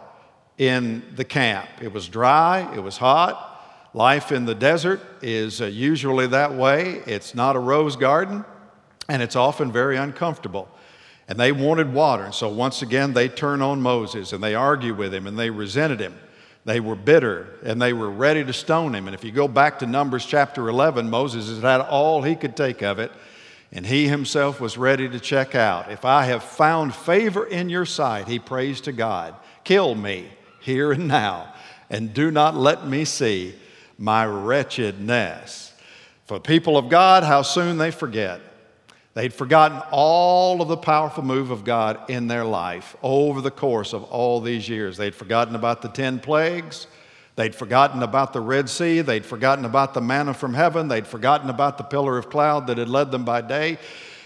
in 0.59 1.03
the 1.17 1.25
camp. 1.25 1.69
It 1.81 1.93
was 1.93 2.09
dry, 2.09 2.73
it 2.75 2.81
was 2.81 2.99
hot. 2.99 3.47
Life 3.95 4.31
in 4.31 4.45
the 4.45 4.55
desert 4.55 5.01
is 5.23 5.61
uh, 5.61 5.67
usually 5.67 6.27
that 6.29 6.55
way. 6.55 7.03
It's 7.07 7.35
not 7.35 7.57
a 7.57 7.59
rose 7.59 7.97
garden, 7.97 8.45
and 9.09 9.23
it's 9.23 9.37
often 9.37 9.73
very 9.73 9.97
uncomfortable. 9.97 10.69
And 11.31 11.39
they 11.39 11.53
wanted 11.53 11.95
water. 11.95 12.25
And 12.25 12.35
so 12.35 12.49
once 12.49 12.83
again, 12.83 13.13
they 13.13 13.29
turn 13.29 13.63
on 13.63 13.81
Moses 13.81 14.33
and 14.33 14.43
they 14.43 14.57
argue 14.57 14.95
with 14.95 15.15
him 15.15 15.29
and 15.29 15.39
they 15.39 15.49
resented 15.49 16.01
him. 16.01 16.19
They 16.65 16.81
were 16.81 16.97
bitter 16.97 17.57
and 17.65 17.81
they 17.81 17.93
were 17.93 18.11
ready 18.11 18.45
to 18.45 18.53
stone 18.53 18.97
him. 18.97 19.07
And 19.07 19.15
if 19.15 19.23
you 19.23 19.31
go 19.31 19.47
back 19.47 19.79
to 19.79 19.87
Numbers 19.87 20.27
chapter 20.27 20.69
11, 20.69 21.09
Moses 21.09 21.49
has 21.49 21.63
had 21.63 21.83
all 21.83 22.21
he 22.21 22.35
could 22.35 22.57
take 22.57 22.83
of 22.83 22.99
it, 22.99 23.13
and 23.71 23.87
he 23.87 24.09
himself 24.09 24.61
was 24.61 24.77
ready 24.77 25.09
to 25.09 25.21
check 25.21 25.55
out. 25.55 25.93
If 25.93 26.05
I 26.05 26.25
have 26.25 26.43
found 26.43 26.97
favor 26.97 27.47
in 27.47 27.69
your 27.69 27.87
sight, 27.87 28.27
he 28.27 28.41
prays 28.41 28.81
to 28.83 28.93
God, 28.93 29.37
kill 29.63 29.95
me 29.95 30.29
here 30.61 30.91
and 30.91 31.07
now, 31.07 31.55
and 31.89 32.13
do 32.13 32.33
not 32.33 32.57
let 32.57 32.89
me 32.89 33.05
see 33.05 33.55
my 33.97 34.27
wretchedness. 34.27 35.73
For 36.27 36.41
people 36.41 36.77
of 36.77 36.89
God, 36.89 37.23
how 37.23 37.43
soon 37.43 37.79
they 37.79 37.93
forget. 37.93 38.41
They'd 39.15 39.33
forgotten 39.33 39.83
all 39.91 40.63
of 40.63 40.69
the 40.69 40.77
powerful 40.77 41.25
move 41.25 41.51
of 41.51 41.65
God 41.65 42.09
in 42.09 42.29
their 42.29 42.45
life 42.45 42.97
over 43.03 43.41
the 43.41 43.51
course 43.51 43.93
of 43.93 44.05
all 44.05 44.41
these 44.41 44.69
years. 44.69 44.97
They'd 44.97 45.15
forgotten 45.15 45.57
about 45.57 45.83
the 45.83 45.89
10 45.89 46.21
plagues. 46.21 46.87
They'd 47.35 47.55
forgotten 47.55 48.03
about 48.03 48.33
the 48.33 48.41
Red 48.41 48.69
Sea. 48.69 49.01
They'd 49.01 49.25
forgotten 49.25 49.65
about 49.65 49.95
the 49.95 50.01
manna 50.01 50.35
from 50.35 50.55
heaven. 50.55 50.89
They'd 50.89 51.07
forgotten 51.07 51.51
about 51.51 51.77
the 51.77 51.85
pillar 51.85 52.19
of 52.19 52.31
cloud 52.31 52.69
that 52.69 52.79
had 52.79 52.89
led 52.89 53.11
them 53.11 53.25
by 53.25 53.41
day 53.41 53.79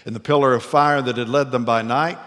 and 0.05 0.15
the 0.15 0.19
pillar 0.19 0.53
of 0.53 0.63
fire 0.63 1.01
that 1.01 1.17
had 1.17 1.29
led 1.29 1.51
them 1.51 1.65
by 1.65 1.81
night. 1.81 2.19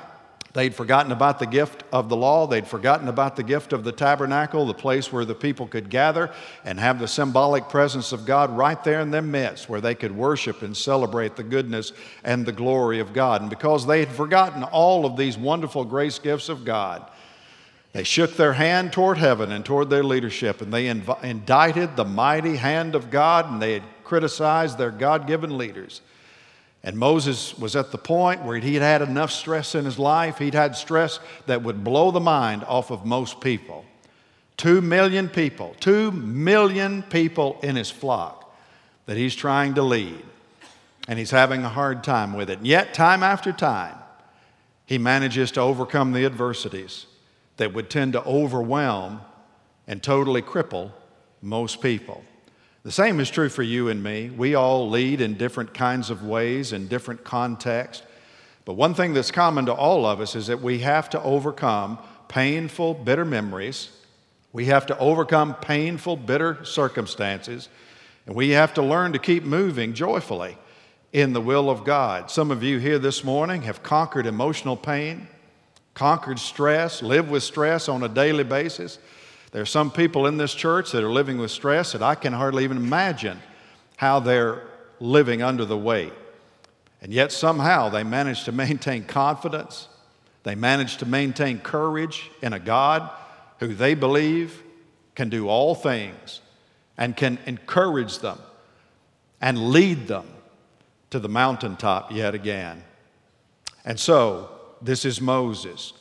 They'd 0.58 0.74
forgotten 0.74 1.12
about 1.12 1.38
the 1.38 1.46
gift 1.46 1.84
of 1.92 2.08
the 2.08 2.16
law. 2.16 2.48
They'd 2.48 2.66
forgotten 2.66 3.06
about 3.06 3.36
the 3.36 3.44
gift 3.44 3.72
of 3.72 3.84
the 3.84 3.92
tabernacle, 3.92 4.66
the 4.66 4.74
place 4.74 5.12
where 5.12 5.24
the 5.24 5.32
people 5.32 5.68
could 5.68 5.88
gather 5.88 6.32
and 6.64 6.80
have 6.80 6.98
the 6.98 7.06
symbolic 7.06 7.68
presence 7.68 8.10
of 8.10 8.26
God 8.26 8.50
right 8.50 8.82
there 8.82 8.98
in 8.98 9.12
their 9.12 9.22
midst, 9.22 9.68
where 9.68 9.80
they 9.80 9.94
could 9.94 10.10
worship 10.10 10.62
and 10.62 10.76
celebrate 10.76 11.36
the 11.36 11.44
goodness 11.44 11.92
and 12.24 12.44
the 12.44 12.50
glory 12.50 12.98
of 12.98 13.12
God. 13.12 13.40
And 13.40 13.48
because 13.48 13.86
they 13.86 14.00
had 14.00 14.08
forgotten 14.08 14.64
all 14.64 15.06
of 15.06 15.16
these 15.16 15.38
wonderful 15.38 15.84
grace 15.84 16.18
gifts 16.18 16.48
of 16.48 16.64
God, 16.64 17.08
they 17.92 18.02
shook 18.02 18.34
their 18.34 18.54
hand 18.54 18.92
toward 18.92 19.18
heaven 19.18 19.52
and 19.52 19.64
toward 19.64 19.90
their 19.90 20.02
leadership, 20.02 20.60
and 20.60 20.74
they 20.74 20.86
inv- 20.86 21.22
indicted 21.22 21.94
the 21.94 22.04
mighty 22.04 22.56
hand 22.56 22.96
of 22.96 23.10
God, 23.10 23.48
and 23.48 23.62
they 23.62 23.74
had 23.74 23.84
criticized 24.02 24.76
their 24.76 24.90
God 24.90 25.28
given 25.28 25.56
leaders. 25.56 26.00
And 26.82 26.96
Moses 26.96 27.58
was 27.58 27.74
at 27.74 27.90
the 27.90 27.98
point 27.98 28.44
where 28.44 28.58
he'd 28.58 28.82
had 28.82 29.02
enough 29.02 29.32
stress 29.32 29.74
in 29.74 29.84
his 29.84 29.98
life. 29.98 30.38
He'd 30.38 30.54
had 30.54 30.76
stress 30.76 31.18
that 31.46 31.62
would 31.62 31.82
blow 31.82 32.10
the 32.10 32.20
mind 32.20 32.64
off 32.64 32.90
of 32.90 33.04
most 33.04 33.40
people. 33.40 33.84
Two 34.56 34.80
million 34.80 35.28
people, 35.28 35.74
two 35.80 36.10
million 36.12 37.02
people 37.04 37.58
in 37.62 37.76
his 37.76 37.90
flock 37.90 38.54
that 39.06 39.16
he's 39.16 39.34
trying 39.34 39.74
to 39.74 39.82
lead. 39.82 40.22
And 41.08 41.18
he's 41.18 41.30
having 41.30 41.64
a 41.64 41.68
hard 41.68 42.04
time 42.04 42.34
with 42.34 42.50
it. 42.50 42.58
And 42.58 42.66
yet, 42.66 42.92
time 42.92 43.22
after 43.22 43.52
time, 43.52 43.96
he 44.84 44.98
manages 44.98 45.50
to 45.52 45.60
overcome 45.60 46.12
the 46.12 46.24
adversities 46.24 47.06
that 47.56 47.72
would 47.72 47.90
tend 47.90 48.12
to 48.14 48.24
overwhelm 48.24 49.20
and 49.86 50.02
totally 50.02 50.42
cripple 50.42 50.92
most 51.40 51.80
people. 51.80 52.22
The 52.88 52.92
same 52.92 53.20
is 53.20 53.28
true 53.28 53.50
for 53.50 53.62
you 53.62 53.90
and 53.90 54.02
me. 54.02 54.30
We 54.30 54.54
all 54.54 54.88
lead 54.88 55.20
in 55.20 55.34
different 55.34 55.74
kinds 55.74 56.08
of 56.08 56.24
ways, 56.24 56.72
in 56.72 56.88
different 56.88 57.22
contexts. 57.22 58.02
But 58.64 58.76
one 58.76 58.94
thing 58.94 59.12
that's 59.12 59.30
common 59.30 59.66
to 59.66 59.74
all 59.74 60.06
of 60.06 60.22
us 60.22 60.34
is 60.34 60.46
that 60.46 60.62
we 60.62 60.78
have 60.78 61.10
to 61.10 61.22
overcome 61.22 61.98
painful, 62.28 62.94
bitter 62.94 63.26
memories. 63.26 63.90
We 64.54 64.64
have 64.64 64.86
to 64.86 64.98
overcome 64.98 65.54
painful, 65.56 66.16
bitter 66.16 66.64
circumstances. 66.64 67.68
And 68.24 68.34
we 68.34 68.52
have 68.52 68.72
to 68.72 68.82
learn 68.82 69.12
to 69.12 69.18
keep 69.18 69.44
moving 69.44 69.92
joyfully 69.92 70.56
in 71.12 71.34
the 71.34 71.42
will 71.42 71.68
of 71.68 71.84
God. 71.84 72.30
Some 72.30 72.50
of 72.50 72.62
you 72.62 72.78
here 72.78 72.98
this 72.98 73.22
morning 73.22 73.60
have 73.64 73.82
conquered 73.82 74.24
emotional 74.24 74.78
pain, 74.78 75.28
conquered 75.92 76.38
stress, 76.38 77.02
live 77.02 77.28
with 77.28 77.42
stress 77.42 77.86
on 77.86 78.02
a 78.02 78.08
daily 78.08 78.44
basis. 78.44 78.98
There 79.50 79.62
are 79.62 79.66
some 79.66 79.90
people 79.90 80.26
in 80.26 80.36
this 80.36 80.54
church 80.54 80.92
that 80.92 81.02
are 81.02 81.10
living 81.10 81.38
with 81.38 81.50
stress 81.50 81.92
that 81.92 82.02
I 82.02 82.14
can 82.14 82.32
hardly 82.32 82.64
even 82.64 82.76
imagine 82.76 83.40
how 83.96 84.20
they're 84.20 84.62
living 85.00 85.42
under 85.42 85.64
the 85.64 85.76
weight. 85.76 86.12
And 87.00 87.12
yet 87.12 87.32
somehow 87.32 87.88
they 87.88 88.02
manage 88.02 88.44
to 88.44 88.52
maintain 88.52 89.04
confidence. 89.04 89.88
They 90.42 90.54
manage 90.54 90.98
to 90.98 91.06
maintain 91.06 91.60
courage 91.60 92.30
in 92.42 92.52
a 92.52 92.58
God 92.58 93.08
who 93.60 93.74
they 93.74 93.94
believe 93.94 94.62
can 95.14 95.28
do 95.28 95.48
all 95.48 95.74
things 95.74 96.40
and 96.96 97.16
can 97.16 97.38
encourage 97.46 98.18
them 98.18 98.38
and 99.40 99.70
lead 99.70 100.08
them 100.08 100.26
to 101.10 101.18
the 101.18 101.28
mountaintop 101.28 102.12
yet 102.12 102.34
again. 102.34 102.84
And 103.84 103.98
so, 103.98 104.50
this 104.82 105.04
is 105.04 105.20
Moses. 105.20 105.92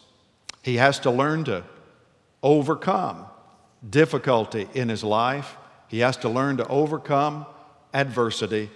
He 0.64 0.76
has 0.76 1.00
to 1.00 1.12
learn 1.12 1.46
to 1.46 1.64
overcome 2.44 3.26
difficulty 3.88 4.68
in 4.74 4.90
his 4.90 5.04
life. 5.04 5.56
He 5.88 6.00
has 6.00 6.18
to 6.18 6.30
learn 6.30 6.58
to 6.58 6.68
overcome 6.68 7.46
adversity, 7.94 8.70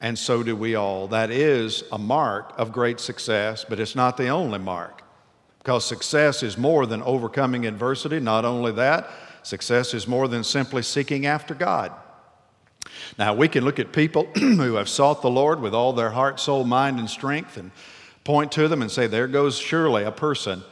and 0.00 0.18
so 0.18 0.42
do 0.42 0.56
we 0.56 0.74
all. 0.74 1.08
That 1.08 1.30
is 1.30 1.84
a 1.92 1.98
mark 1.98 2.52
of 2.56 2.72
great 2.72 3.00
success, 3.00 3.64
but 3.68 3.80
it's 3.80 3.94
not 3.94 4.16
the 4.16 4.28
only 4.28 4.58
mark. 4.58 5.02
Because 5.58 5.84
success 5.84 6.42
is 6.42 6.56
more 6.56 6.86
than 6.86 7.02
overcoming 7.02 7.66
adversity. 7.66 8.20
Not 8.20 8.44
only 8.44 8.72
that, 8.72 9.10
success 9.42 9.94
is 9.94 10.06
more 10.06 10.28
than 10.28 10.44
simply 10.44 10.82
seeking 10.82 11.26
after 11.26 11.54
God. 11.54 11.92
Now, 13.18 13.34
we 13.34 13.48
can 13.48 13.64
look 13.64 13.78
at 13.78 13.92
people 13.92 14.24
who 14.34 14.74
have 14.74 14.88
sought 14.88 15.22
the 15.22 15.30
Lord 15.30 15.60
with 15.60 15.74
all 15.74 15.92
their 15.92 16.10
heart, 16.10 16.38
soul, 16.38 16.64
mind, 16.64 16.98
and 16.98 17.10
strength 17.10 17.56
and 17.56 17.70
point 18.24 18.52
to 18.52 18.68
them 18.68 18.82
and 18.82 18.90
say, 18.90 19.06
There 19.06 19.28
goes 19.28 19.58
surely 19.58 20.04
a 20.04 20.12
person 20.12 20.62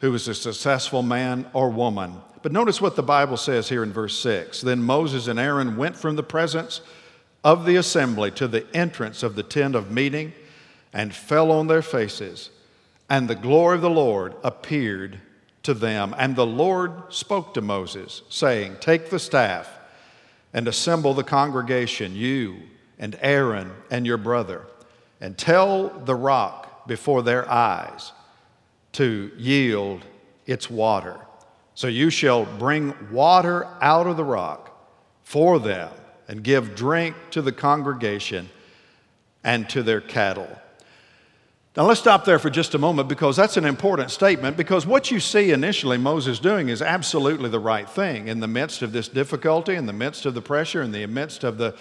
who 0.00 0.14
is 0.14 0.28
a 0.28 0.34
successful 0.34 1.02
man 1.02 1.46
or 1.52 1.70
woman. 1.70 2.20
But 2.42 2.52
notice 2.52 2.80
what 2.80 2.96
the 2.96 3.02
Bible 3.02 3.36
says 3.36 3.68
here 3.68 3.82
in 3.82 3.92
verse 3.92 4.18
6. 4.18 4.62
Then 4.62 4.82
Moses 4.82 5.26
and 5.26 5.38
Aaron 5.38 5.76
went 5.76 5.96
from 5.96 6.16
the 6.16 6.22
presence 6.22 6.80
of 7.44 7.66
the 7.66 7.76
assembly 7.76 8.30
to 8.32 8.48
the 8.48 8.66
entrance 8.74 9.22
of 9.22 9.34
the 9.34 9.42
tent 9.42 9.74
of 9.74 9.90
meeting 9.90 10.32
and 10.92 11.14
fell 11.14 11.52
on 11.52 11.66
their 11.66 11.82
faces. 11.82 12.50
And 13.08 13.28
the 13.28 13.34
glory 13.34 13.76
of 13.76 13.82
the 13.82 13.90
Lord 13.90 14.34
appeared 14.42 15.20
to 15.64 15.74
them. 15.74 16.14
And 16.18 16.34
the 16.34 16.46
Lord 16.46 16.92
spoke 17.10 17.54
to 17.54 17.60
Moses, 17.60 18.22
saying, 18.28 18.76
Take 18.80 19.10
the 19.10 19.18
staff 19.18 19.68
and 20.52 20.66
assemble 20.66 21.14
the 21.14 21.24
congregation, 21.24 22.14
you 22.14 22.56
and 22.98 23.18
Aaron 23.20 23.72
and 23.90 24.06
your 24.06 24.16
brother, 24.16 24.66
and 25.20 25.36
tell 25.36 25.88
the 25.88 26.14
rock 26.14 26.86
before 26.86 27.22
their 27.22 27.48
eyes 27.50 28.12
to 28.92 29.30
yield 29.36 30.04
its 30.46 30.68
water. 30.70 31.16
So 31.80 31.86
you 31.86 32.10
shall 32.10 32.44
bring 32.44 32.92
water 33.10 33.66
out 33.80 34.06
of 34.06 34.18
the 34.18 34.24
rock 34.24 34.70
for 35.22 35.58
them 35.58 35.90
and 36.28 36.44
give 36.44 36.74
drink 36.74 37.16
to 37.30 37.40
the 37.40 37.52
congregation 37.52 38.50
and 39.42 39.66
to 39.70 39.82
their 39.82 40.02
cattle. 40.02 40.46
Now 41.74 41.84
let's 41.84 41.98
stop 41.98 42.26
there 42.26 42.38
for 42.38 42.50
just 42.50 42.74
a 42.74 42.78
moment 42.78 43.08
because 43.08 43.34
that's 43.34 43.56
an 43.56 43.64
important 43.64 44.10
statement. 44.10 44.58
Because 44.58 44.84
what 44.84 45.10
you 45.10 45.20
see 45.20 45.52
initially 45.52 45.96
Moses 45.96 46.38
doing 46.38 46.68
is 46.68 46.82
absolutely 46.82 47.48
the 47.48 47.58
right 47.58 47.88
thing 47.88 48.28
in 48.28 48.40
the 48.40 48.46
midst 48.46 48.82
of 48.82 48.92
this 48.92 49.08
difficulty, 49.08 49.74
in 49.74 49.86
the 49.86 49.94
midst 49.94 50.26
of 50.26 50.34
the 50.34 50.42
pressure, 50.42 50.82
in 50.82 50.92
the 50.92 51.06
midst 51.06 51.44
of 51.44 51.56
the 51.56 51.74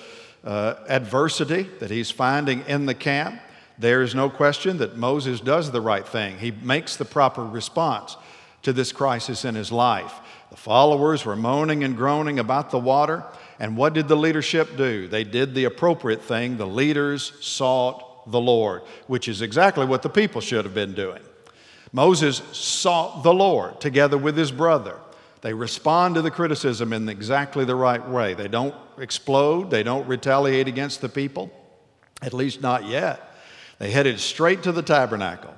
uh, 0.46 0.76
adversity 0.88 1.64
that 1.80 1.92
he's 1.92 2.10
finding 2.10 2.62
in 2.68 2.86
the 2.86 2.96
camp. 2.96 3.42
There 3.78 4.02
is 4.02 4.16
no 4.16 4.30
question 4.30 4.78
that 4.78 4.96
Moses 4.96 5.42
does 5.42 5.72
the 5.72 5.82
right 5.82 6.08
thing. 6.08 6.38
He 6.38 6.52
makes 6.52 6.96
the 6.96 7.04
proper 7.04 7.44
response 7.44 8.16
to 8.64 8.74
this 8.74 8.92
crisis 8.92 9.46
in 9.46 9.56
his 9.56 9.72
life. 9.72 10.14
The 10.50 10.58
followers 10.58 11.26
were 11.26 11.36
moaning 11.36 11.84
and 11.84 11.96
groaning 11.96 12.40
about 12.40 12.72
the 12.72 12.80
water. 12.80 13.24
And 13.60 13.78
what 13.78 13.94
did 13.94 14.08
the 14.08 14.16
leadership 14.16 14.78
do? 14.78 15.08
They 15.08 15.24
did 15.24 15.54
the 15.54 15.66
appropriate 15.66 16.22
thing. 16.22 16.58
The 16.58 16.68
leaders 16.68 17.34
sought 17.42 18.32
the 18.32 18.40
Lord, 18.40 18.82
which 19.08 19.28
is 19.28 19.42
exactly 19.42 19.86
what 19.86 20.02
the 20.02 20.10
people 20.10 20.42
should 20.42 20.66
have 20.66 20.74
been 20.74 20.94
doing. 20.94 21.22
Moses 21.92 22.42
sought 22.52 23.24
the 23.24 23.34
Lord 23.34 23.82
together 23.82 24.18
with 24.18 24.38
his 24.38 24.52
brother. 24.52 25.00
They 25.42 25.54
respond 25.54 26.16
to 26.16 26.22
the 26.22 26.32
criticism 26.32 26.94
in 26.94 27.08
exactly 27.08 27.66
the 27.66 27.76
right 27.76 28.06
way. 28.08 28.34
They 28.34 28.48
don't 28.48 28.76
explode, 28.98 29.72
they 29.72 29.84
don't 29.84 30.08
retaliate 30.08 30.68
against 30.68 31.02
the 31.02 31.10
people, 31.10 31.50
at 32.22 32.34
least 32.34 32.62
not 32.62 32.86
yet. 32.86 33.34
They 33.80 33.92
headed 33.92 34.20
straight 34.20 34.64
to 34.64 34.72
the 34.72 34.82
tabernacle. 34.82 35.54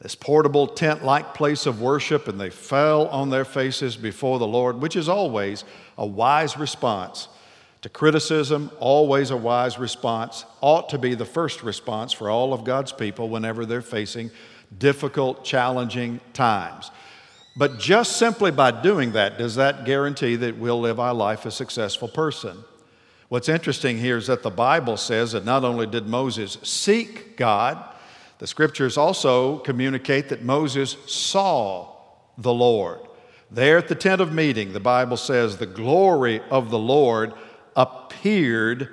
This 0.00 0.14
portable 0.14 0.66
tent 0.66 1.04
like 1.04 1.34
place 1.34 1.66
of 1.66 1.80
worship, 1.80 2.26
and 2.26 2.40
they 2.40 2.50
fell 2.50 3.06
on 3.08 3.30
their 3.30 3.44
faces 3.44 3.96
before 3.96 4.38
the 4.38 4.46
Lord, 4.46 4.80
which 4.80 4.96
is 4.96 5.08
always 5.08 5.64
a 5.98 6.06
wise 6.06 6.56
response 6.56 7.28
to 7.82 7.88
criticism, 7.88 8.70
always 8.78 9.30
a 9.30 9.36
wise 9.36 9.78
response, 9.78 10.44
ought 10.60 10.88
to 10.90 10.98
be 10.98 11.14
the 11.14 11.24
first 11.24 11.62
response 11.62 12.12
for 12.12 12.30
all 12.30 12.52
of 12.52 12.64
God's 12.64 12.92
people 12.92 13.28
whenever 13.28 13.64
they're 13.64 13.82
facing 13.82 14.30
difficult, 14.78 15.44
challenging 15.44 16.20
times. 16.32 16.90
But 17.56 17.78
just 17.78 18.16
simply 18.16 18.50
by 18.50 18.70
doing 18.70 19.12
that, 19.12 19.38
does 19.38 19.56
that 19.56 19.84
guarantee 19.84 20.36
that 20.36 20.56
we'll 20.56 20.80
live 20.80 21.00
our 21.00 21.14
life 21.14 21.44
a 21.44 21.50
successful 21.50 22.08
person? 22.08 22.64
What's 23.28 23.48
interesting 23.48 23.98
here 23.98 24.16
is 24.16 24.28
that 24.28 24.42
the 24.42 24.50
Bible 24.50 24.96
says 24.96 25.32
that 25.32 25.44
not 25.44 25.64
only 25.64 25.86
did 25.86 26.06
Moses 26.06 26.58
seek 26.62 27.36
God, 27.36 27.82
the 28.40 28.46
scriptures 28.46 28.96
also 28.96 29.58
communicate 29.58 30.30
that 30.30 30.42
Moses 30.42 30.96
saw 31.06 31.94
the 32.38 32.52
Lord. 32.52 33.00
There 33.50 33.76
at 33.76 33.88
the 33.88 33.94
tent 33.94 34.22
of 34.22 34.32
meeting, 34.32 34.72
the 34.72 34.80
Bible 34.80 35.18
says, 35.18 35.58
the 35.58 35.66
glory 35.66 36.40
of 36.50 36.70
the 36.70 36.78
Lord 36.78 37.34
appeared 37.76 38.88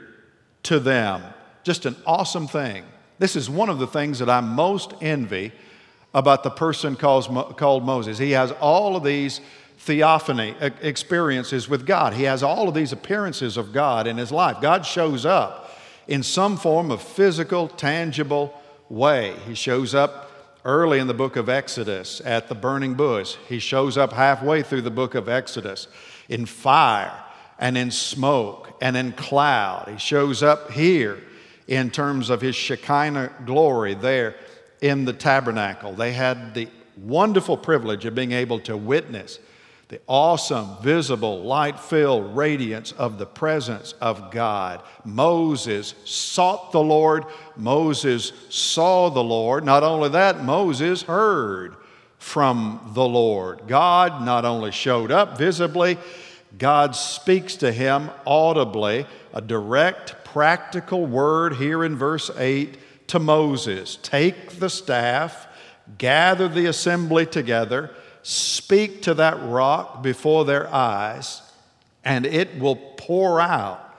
to 0.63 0.81
them. 0.81 1.23
Just 1.63 1.85
an 1.85 1.95
awesome 2.05 2.47
thing. 2.47 2.83
This 3.19 3.37
is 3.37 3.49
one 3.49 3.69
of 3.69 3.79
the 3.79 3.87
things 3.87 4.19
that 4.19 4.29
I 4.29 4.41
most 4.41 4.93
envy 4.99 5.53
about 6.13 6.43
the 6.43 6.49
person 6.49 6.97
called 6.97 7.85
Moses. 7.85 8.17
He 8.17 8.31
has 8.31 8.51
all 8.51 8.97
of 8.97 9.03
these 9.05 9.39
theophany 9.79 10.55
experiences 10.81 11.69
with 11.69 11.85
God, 11.85 12.13
he 12.13 12.23
has 12.23 12.43
all 12.43 12.67
of 12.67 12.73
these 12.73 12.91
appearances 12.91 13.55
of 13.55 13.71
God 13.71 14.07
in 14.07 14.17
his 14.17 14.31
life. 14.31 14.57
God 14.59 14.85
shows 14.85 15.25
up 15.25 15.71
in 16.05 16.21
some 16.21 16.57
form 16.57 16.91
of 16.91 17.01
physical, 17.01 17.69
tangible 17.69 18.59
way. 18.89 19.35
He 19.45 19.55
shows 19.55 19.93
up 19.95 20.27
early 20.67 20.99
in 20.99 21.07
the 21.07 21.13
book 21.13 21.37
of 21.37 21.47
Exodus 21.47 22.21
at 22.25 22.49
the 22.49 22.55
burning 22.55 22.93
bush, 22.93 23.37
he 23.47 23.57
shows 23.57 23.97
up 23.97 24.11
halfway 24.11 24.61
through 24.61 24.81
the 24.81 24.91
book 24.91 25.15
of 25.15 25.29
Exodus 25.29 25.87
in 26.27 26.45
fire 26.45 27.23
and 27.57 27.77
in 27.77 27.89
smoke 27.89 28.77
and 28.81 28.97
in 28.97 29.13
cloud. 29.13 29.87
He 29.87 29.97
shows 29.97 30.43
up 30.43 30.71
here 30.71 31.19
in 31.67 31.89
terms 31.89 32.29
of 32.29 32.41
his 32.41 32.55
Shekinah 32.55 33.31
glory 33.45 33.93
there 33.93 34.35
in 34.81 35.05
the 35.05 35.13
tabernacle. 35.13 35.93
They 35.93 36.11
had 36.11 36.53
the 36.53 36.67
wonderful 36.97 37.55
privilege 37.55 38.05
of 38.05 38.13
being 38.13 38.33
able 38.33 38.59
to 38.61 38.75
witness 38.75 39.39
the 39.89 40.01
awesome, 40.05 40.75
visible, 40.81 41.43
light 41.43 41.79
filled 41.79 42.35
radiance 42.35 42.91
of 42.91 43.17
the 43.17 43.25
presence 43.25 43.93
of 44.01 44.31
God. 44.31 44.81
Moses 45.05 45.95
sought 46.03 46.73
the 46.73 46.81
Lord. 46.81 47.23
Moses 47.55 48.33
saw 48.49 49.09
the 49.09 49.23
Lord. 49.23 49.63
Not 49.63 49.83
only 49.83 50.09
that, 50.09 50.43
Moses 50.43 51.03
heard 51.03 51.77
from 52.17 52.91
the 52.93 53.07
Lord. 53.07 53.61
God 53.67 54.25
not 54.25 54.43
only 54.43 54.71
showed 54.71 55.09
up 55.09 55.37
visibly, 55.37 55.97
God 56.57 56.95
speaks 56.95 57.55
to 57.57 57.71
him 57.71 58.09
audibly, 58.25 59.05
a 59.33 59.41
direct, 59.41 60.25
practical 60.25 61.05
word 61.05 61.55
here 61.55 61.83
in 61.83 61.95
verse 61.95 62.29
8 62.37 62.77
to 63.07 63.19
Moses 63.19 63.97
Take 64.01 64.59
the 64.59 64.69
staff, 64.69 65.47
gather 65.97 66.49
the 66.49 66.65
assembly 66.65 67.25
together, 67.25 67.91
speak 68.27 69.03
to 69.03 69.13
that 69.13 69.41
rock 69.43 70.03
before 70.03 70.43
their 70.43 70.67
eyes, 70.73 71.41
and 72.03 72.25
it 72.25 72.59
will 72.59 72.75
pour 72.75 73.39
out 73.39 73.95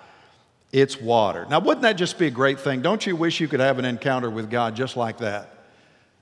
its 0.71 1.01
water. 1.01 1.47
Now, 1.49 1.61
wouldn't 1.61 1.81
that 1.81 1.95
just 1.95 2.19
be 2.19 2.27
a 2.27 2.31
great 2.31 2.61
thing? 2.61 2.83
Don't 2.83 3.07
you 3.07 3.17
wish 3.17 3.41
you 3.41 3.49
could 3.49 3.61
have 3.61 3.79
an 3.79 3.87
encounter 3.87 4.29
with 4.29 4.51
God 4.51 4.77
just 4.77 4.99
like 4.99 5.17
that? 5.19 5.55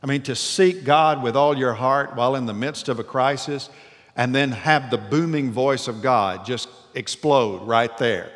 I 0.04 0.06
mean, 0.06 0.22
to 0.22 0.36
seek 0.36 0.84
God 0.84 1.20
with 1.20 1.34
all 1.34 1.58
your 1.58 1.75
heart 1.75 2.14
while 2.14 2.36
in 2.36 2.46
the 2.46 2.54
midst 2.54 2.88
of 2.88 3.00
a 3.00 3.04
crisis 3.04 3.70
and 4.14 4.32
then 4.32 4.52
have 4.52 4.88
the 4.92 4.98
booming 4.98 5.50
voice 5.50 5.88
of 5.88 6.00
God 6.00 6.46
just 6.46 6.68
explode 6.94 7.66
right 7.66 7.98
there 7.98 8.30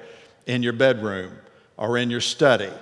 in 0.47 0.65
your 0.65 0.73
bedroom 0.73 1.39
or 1.77 1.97
in 1.97 2.11
your 2.11 2.21
study 2.21 2.73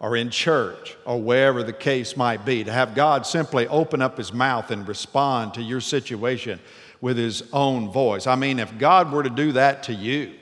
or 0.00 0.16
in 0.16 0.30
church 0.30 0.96
or 1.04 1.20
wherever 1.20 1.62
the 1.62 1.72
case 1.72 2.16
might 2.16 2.44
be. 2.44 2.64
To 2.64 2.72
have 2.72 2.94
God 2.94 3.26
simply 3.26 3.68
open 3.68 4.02
up 4.02 4.16
his 4.16 4.32
mouth 4.32 4.70
and 4.70 4.88
respond 4.88 5.54
to 5.54 5.62
your 5.62 5.80
situation 5.80 6.58
with 7.00 7.16
his 7.16 7.44
own 7.52 7.90
voice. 7.92 8.26
I 8.26 8.34
mean, 8.34 8.58
if 8.58 8.76
God 8.78 9.12
were 9.12 9.22
to 9.22 9.30
do 9.30 9.52
that 9.52 9.84
to 9.84 9.94
you 9.94 10.32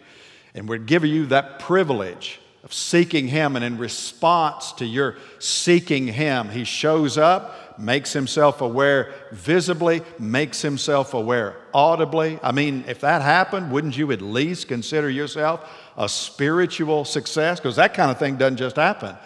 and 0.54 0.68
would 0.68 0.86
give 0.86 1.04
you 1.04 1.26
that 1.26 1.58
privilege 1.58 2.40
of 2.64 2.72
seeking 2.72 3.28
him, 3.28 3.54
and 3.56 3.64
in 3.64 3.78
response 3.78 4.72
to 4.72 4.84
your 4.84 5.16
seeking 5.38 6.06
him, 6.06 6.48
he 6.48 6.64
shows 6.64 7.18
up 7.18 7.68
makes 7.78 8.12
himself 8.12 8.60
aware 8.60 9.14
visibly, 9.30 10.02
makes 10.18 10.60
himself 10.60 11.14
aware 11.14 11.54
audibly. 11.72 12.38
I 12.42 12.50
mean, 12.50 12.84
if 12.88 13.00
that 13.02 13.22
happened, 13.22 13.70
wouldn't 13.70 13.96
you 13.96 14.10
at 14.10 14.20
least 14.20 14.66
consider 14.66 15.08
yourself 15.08 15.72
a 15.96 16.08
spiritual 16.08 17.04
success? 17.04 17.60
Because 17.60 17.76
that 17.76 17.94
kind 17.94 18.10
of 18.10 18.18
thing 18.18 18.36
doesn't 18.36 18.56
just 18.56 18.74
happen 18.74 19.16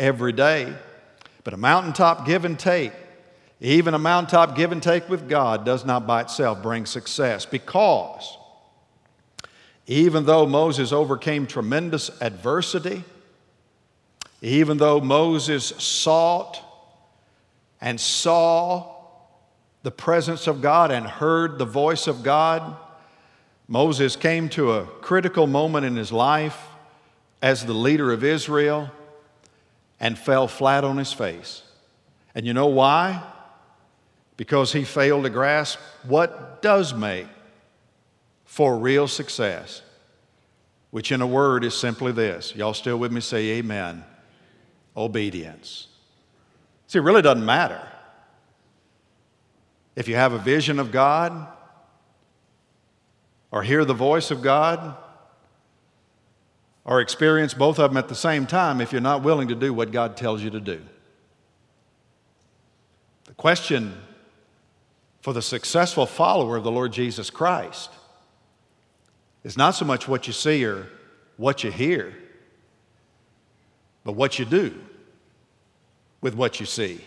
every 0.00 0.32
day. 0.32 0.74
But 1.44 1.54
a 1.54 1.56
mountaintop 1.56 2.26
give 2.26 2.44
and 2.44 2.58
take, 2.58 2.92
even 3.60 3.94
a 3.94 3.98
mountaintop 3.98 4.56
give 4.56 4.72
and 4.72 4.82
take 4.82 5.08
with 5.08 5.28
God, 5.28 5.64
does 5.64 5.84
not 5.84 6.06
by 6.06 6.22
itself 6.22 6.62
bring 6.62 6.86
success 6.86 7.46
because 7.46 8.36
even 9.86 10.24
though 10.24 10.46
Moses 10.46 10.92
overcame 10.92 11.46
tremendous 11.46 12.10
adversity, 12.20 13.04
even 14.42 14.78
though 14.78 15.00
Moses 15.00 15.66
sought 15.78 16.62
and 17.80 18.00
saw 18.00 18.94
the 19.82 19.90
presence 19.90 20.46
of 20.46 20.60
God 20.60 20.90
and 20.90 21.06
heard 21.06 21.58
the 21.58 21.64
voice 21.64 22.06
of 22.06 22.22
God. 22.22 22.76
Moses 23.66 24.16
came 24.16 24.48
to 24.50 24.72
a 24.72 24.84
critical 24.84 25.46
moment 25.46 25.86
in 25.86 25.96
his 25.96 26.12
life 26.12 26.60
as 27.40 27.64
the 27.64 27.72
leader 27.72 28.12
of 28.12 28.22
Israel 28.22 28.90
and 30.00 30.18
fell 30.18 30.48
flat 30.48 30.82
on 30.82 30.96
his 30.96 31.12
face. 31.12 31.62
And 32.34 32.46
you 32.46 32.54
know 32.54 32.66
why? 32.66 33.22
Because 34.36 34.72
he 34.72 34.84
failed 34.84 35.24
to 35.24 35.30
grasp 35.30 35.78
what 36.04 36.62
does 36.62 36.94
make 36.94 37.26
for 38.44 38.78
real 38.78 39.06
success, 39.06 39.82
which 40.90 41.12
in 41.12 41.20
a 41.20 41.26
word 41.26 41.62
is 41.62 41.74
simply 41.74 42.12
this. 42.12 42.54
Y'all 42.56 42.74
still 42.74 42.96
with 42.96 43.12
me? 43.12 43.20
Say 43.20 43.50
amen. 43.58 44.04
Obedience. 44.96 45.88
See, 46.86 46.98
it 46.98 47.02
really 47.02 47.22
doesn't 47.22 47.44
matter. 47.44 47.86
If 49.94 50.08
you 50.08 50.16
have 50.16 50.32
a 50.32 50.38
vision 50.38 50.78
of 50.78 50.90
God 50.90 51.46
or 53.50 53.62
hear 53.62 53.84
the 53.84 53.94
voice 53.94 54.30
of 54.30 54.40
God 54.40 54.96
or 56.84 57.00
experience 57.00 57.54
both 57.54 57.78
of 57.78 57.90
them 57.90 57.96
at 57.96 58.08
the 58.08 58.14
same 58.14 58.46
time 58.46 58.80
if 58.80 58.92
you're 58.92 59.00
not 59.00 59.22
willing 59.22 59.48
to 59.48 59.54
do 59.54 59.72
what 59.72 59.92
God 59.92 60.16
tells 60.16 60.42
you 60.42 60.50
to 60.50 60.60
do. 60.60 60.80
The 63.26 63.34
question 63.34 63.94
for 65.20 65.32
the 65.32 65.42
successful 65.42 66.06
follower 66.06 66.56
of 66.56 66.64
the 66.64 66.70
Lord 66.70 66.92
Jesus 66.92 67.30
Christ 67.30 67.90
is 69.44 69.56
not 69.56 69.74
so 69.74 69.84
much 69.84 70.08
what 70.08 70.26
you 70.26 70.32
see 70.32 70.64
or 70.64 70.86
what 71.36 71.62
you 71.64 71.70
hear, 71.70 72.14
but 74.04 74.12
what 74.12 74.38
you 74.38 74.44
do 74.44 74.78
with 76.20 76.34
what 76.34 76.60
you 76.60 76.66
see 76.66 77.00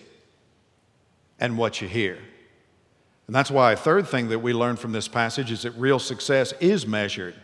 and 1.39 1.57
what 1.57 1.81
you 1.81 1.87
hear. 1.87 2.17
And 3.27 3.35
that's 3.35 3.51
why 3.51 3.71
a 3.71 3.75
third 3.75 4.07
thing 4.07 4.29
that 4.29 4.39
we 4.39 4.53
learn 4.53 4.75
from 4.75 4.91
this 4.91 5.07
passage 5.07 5.51
is 5.51 5.63
that 5.63 5.71
real 5.71 5.99
success 5.99 6.53
is 6.59 6.85
measured 6.85 7.35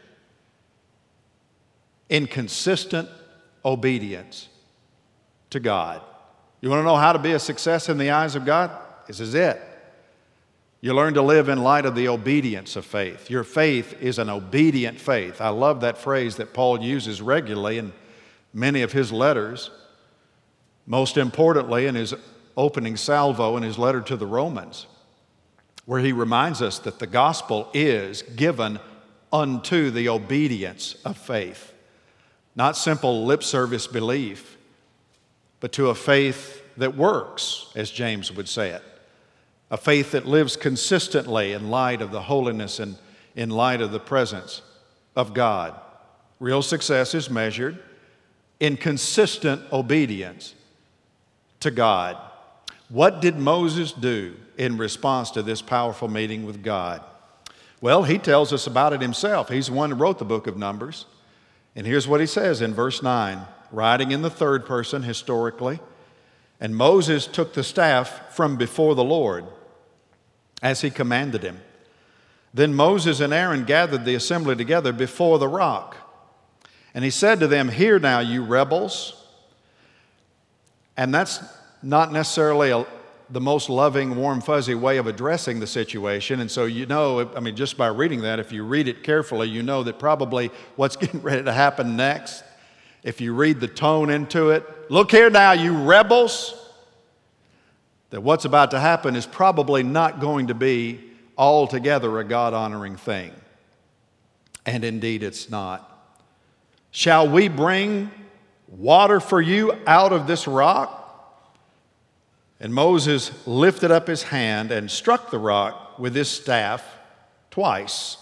in 2.09 2.27
consistent 2.27 3.07
obedience 3.63 4.49
to 5.51 5.59
God. 5.59 6.01
You 6.61 6.69
want 6.69 6.81
to 6.81 6.85
know 6.85 6.95
how 6.95 7.13
to 7.13 7.19
be 7.19 7.31
a 7.31 7.39
success 7.39 7.87
in 7.87 7.97
the 7.97 8.11
eyes 8.11 8.35
of 8.35 8.45
God? 8.45 8.71
This 9.07 9.19
is 9.19 9.33
it. 9.33 9.61
You 10.81 10.93
learn 10.93 11.13
to 11.15 11.21
live 11.21 11.49
in 11.49 11.61
light 11.61 11.85
of 11.85 11.95
the 11.95 12.07
obedience 12.07 12.75
of 12.75 12.85
faith. 12.85 13.29
Your 13.29 13.43
faith 13.43 14.01
is 14.01 14.17
an 14.17 14.29
obedient 14.29 14.99
faith. 14.99 15.41
I 15.41 15.49
love 15.49 15.81
that 15.81 15.97
phrase 15.97 16.37
that 16.37 16.53
Paul 16.53 16.81
uses 16.81 17.21
regularly 17.21 17.77
in 17.77 17.91
many 18.53 18.81
of 18.81 18.93
his 18.93 19.11
letters. 19.11 19.71
Most 20.85 21.17
importantly, 21.17 21.85
in 21.85 21.95
his 21.95 22.13
opening 22.59 22.97
salvo 22.97 23.55
in 23.55 23.63
his 23.63 23.77
letter 23.77 24.01
to 24.01 24.17
the 24.17 24.25
Romans, 24.25 24.85
where 25.85 26.01
he 26.01 26.11
reminds 26.11 26.61
us 26.61 26.77
that 26.79 26.99
the 26.99 27.07
gospel 27.07 27.69
is 27.73 28.21
given 28.21 28.79
unto 29.31 29.89
the 29.89 30.09
obedience 30.09 30.95
of 31.05 31.17
faith. 31.17 31.73
Not 32.55 32.77
simple 32.77 33.25
lip 33.25 33.43
service 33.43 33.87
belief, 33.87 34.57
but 35.59 35.71
to 35.73 35.89
a 35.89 35.95
faith 35.95 36.63
that 36.77 36.95
works, 36.95 37.71
as 37.75 37.91
James 37.91 38.31
would 38.31 38.49
say 38.49 38.71
it. 38.71 38.83
A 39.71 39.77
faith 39.77 40.11
that 40.11 40.25
lives 40.25 40.55
consistently 40.55 41.53
in 41.53 41.69
light 41.69 42.01
of 42.01 42.11
the 42.11 42.21
holiness 42.21 42.79
and 42.79 42.97
in 43.35 43.49
light 43.49 43.81
of 43.81 43.91
the 43.91 43.99
presence 43.99 44.61
of 45.15 45.33
God. 45.33 45.79
Real 46.39 46.61
success 46.61 47.13
is 47.13 47.29
measured 47.29 47.77
in 48.59 48.77
consistent 48.77 49.61
obedience 49.71 50.55
to 51.59 51.71
God. 51.71 52.17
What 52.89 53.21
did 53.21 53.37
Moses 53.37 53.91
do 53.91 54.35
in 54.57 54.77
response 54.77 55.31
to 55.31 55.43
this 55.43 55.61
powerful 55.61 56.07
meeting 56.07 56.45
with 56.45 56.63
God? 56.63 57.03
Well, 57.81 58.03
he 58.03 58.17
tells 58.17 58.51
us 58.51 58.67
about 58.67 58.93
it 58.93 59.01
himself. 59.01 59.49
He's 59.49 59.67
the 59.67 59.73
one 59.73 59.91
who 59.91 59.95
wrote 59.95 60.19
the 60.19 60.25
book 60.25 60.47
of 60.47 60.57
Numbers. 60.57 61.05
And 61.79 61.87
here's 61.87 62.09
what 62.09 62.19
he 62.19 62.25
says 62.25 62.59
in 62.61 62.73
verse 62.73 63.01
9, 63.01 63.39
writing 63.71 64.11
in 64.11 64.21
the 64.21 64.29
third 64.29 64.65
person 64.65 65.03
historically. 65.03 65.79
And 66.59 66.75
Moses 66.75 67.25
took 67.25 67.53
the 67.53 67.63
staff 67.63 68.35
from 68.35 68.57
before 68.57 68.95
the 68.95 69.03
Lord 69.05 69.45
as 70.61 70.81
he 70.81 70.89
commanded 70.89 71.41
him. 71.41 71.61
Then 72.53 72.73
Moses 72.73 73.21
and 73.21 73.31
Aaron 73.31 73.63
gathered 73.63 74.03
the 74.03 74.13
assembly 74.13 74.57
together 74.57 74.91
before 74.91 75.39
the 75.39 75.47
rock. 75.47 75.95
And 76.93 77.05
he 77.05 77.09
said 77.09 77.39
to 77.39 77.47
them, 77.47 77.69
Hear 77.69 77.97
now, 77.97 78.19
you 78.19 78.43
rebels. 78.43 79.15
And 80.97 81.15
that's 81.15 81.41
not 81.81 82.11
necessarily 82.11 82.71
a, 82.71 82.85
the 83.31 83.41
most 83.41 83.69
loving, 83.69 84.15
warm, 84.15 84.41
fuzzy 84.41 84.75
way 84.75 84.97
of 84.97 85.07
addressing 85.07 85.59
the 85.59 85.67
situation. 85.67 86.39
And 86.39 86.49
so, 86.49 86.65
you 86.65 86.85
know, 86.85 87.31
I 87.35 87.39
mean, 87.39 87.55
just 87.55 87.77
by 87.77 87.87
reading 87.87 88.21
that, 88.21 88.39
if 88.39 88.51
you 88.51 88.63
read 88.63 88.87
it 88.87 89.03
carefully, 89.03 89.47
you 89.49 89.61
know 89.61 89.83
that 89.83 89.99
probably 89.99 90.49
what's 90.75 90.95
getting 90.97 91.21
ready 91.21 91.43
to 91.43 91.53
happen 91.53 91.95
next, 91.95 92.43
if 93.03 93.21
you 93.21 93.33
read 93.33 93.59
the 93.59 93.67
tone 93.67 94.09
into 94.09 94.49
it, 94.49 94.91
look 94.91 95.11
here 95.11 95.29
now, 95.29 95.51
you 95.51 95.77
rebels, 95.77 96.55
that 98.09 98.21
what's 98.21 98.45
about 98.45 98.71
to 98.71 98.79
happen 98.79 99.15
is 99.15 99.25
probably 99.25 99.83
not 99.83 100.19
going 100.19 100.47
to 100.47 100.55
be 100.55 100.99
altogether 101.37 102.19
a 102.19 102.23
God 102.23 102.53
honoring 102.53 102.97
thing. 102.97 103.31
And 104.65 104.83
indeed, 104.83 105.23
it's 105.23 105.49
not. 105.49 105.85
Shall 106.91 107.29
we 107.29 107.47
bring 107.47 108.11
water 108.67 109.19
for 109.19 109.39
you 109.39 109.73
out 109.85 110.11
of 110.11 110.27
this 110.27 110.47
rock? 110.47 110.98
And 112.59 112.73
Moses 112.73 113.31
lifted 113.47 113.89
up 113.89 114.07
his 114.07 114.23
hand 114.23 114.71
and 114.71 114.91
struck 114.91 115.31
the 115.31 115.39
rock 115.39 115.97
with 115.97 116.13
his 116.13 116.29
staff 116.29 116.83
twice. 117.51 118.17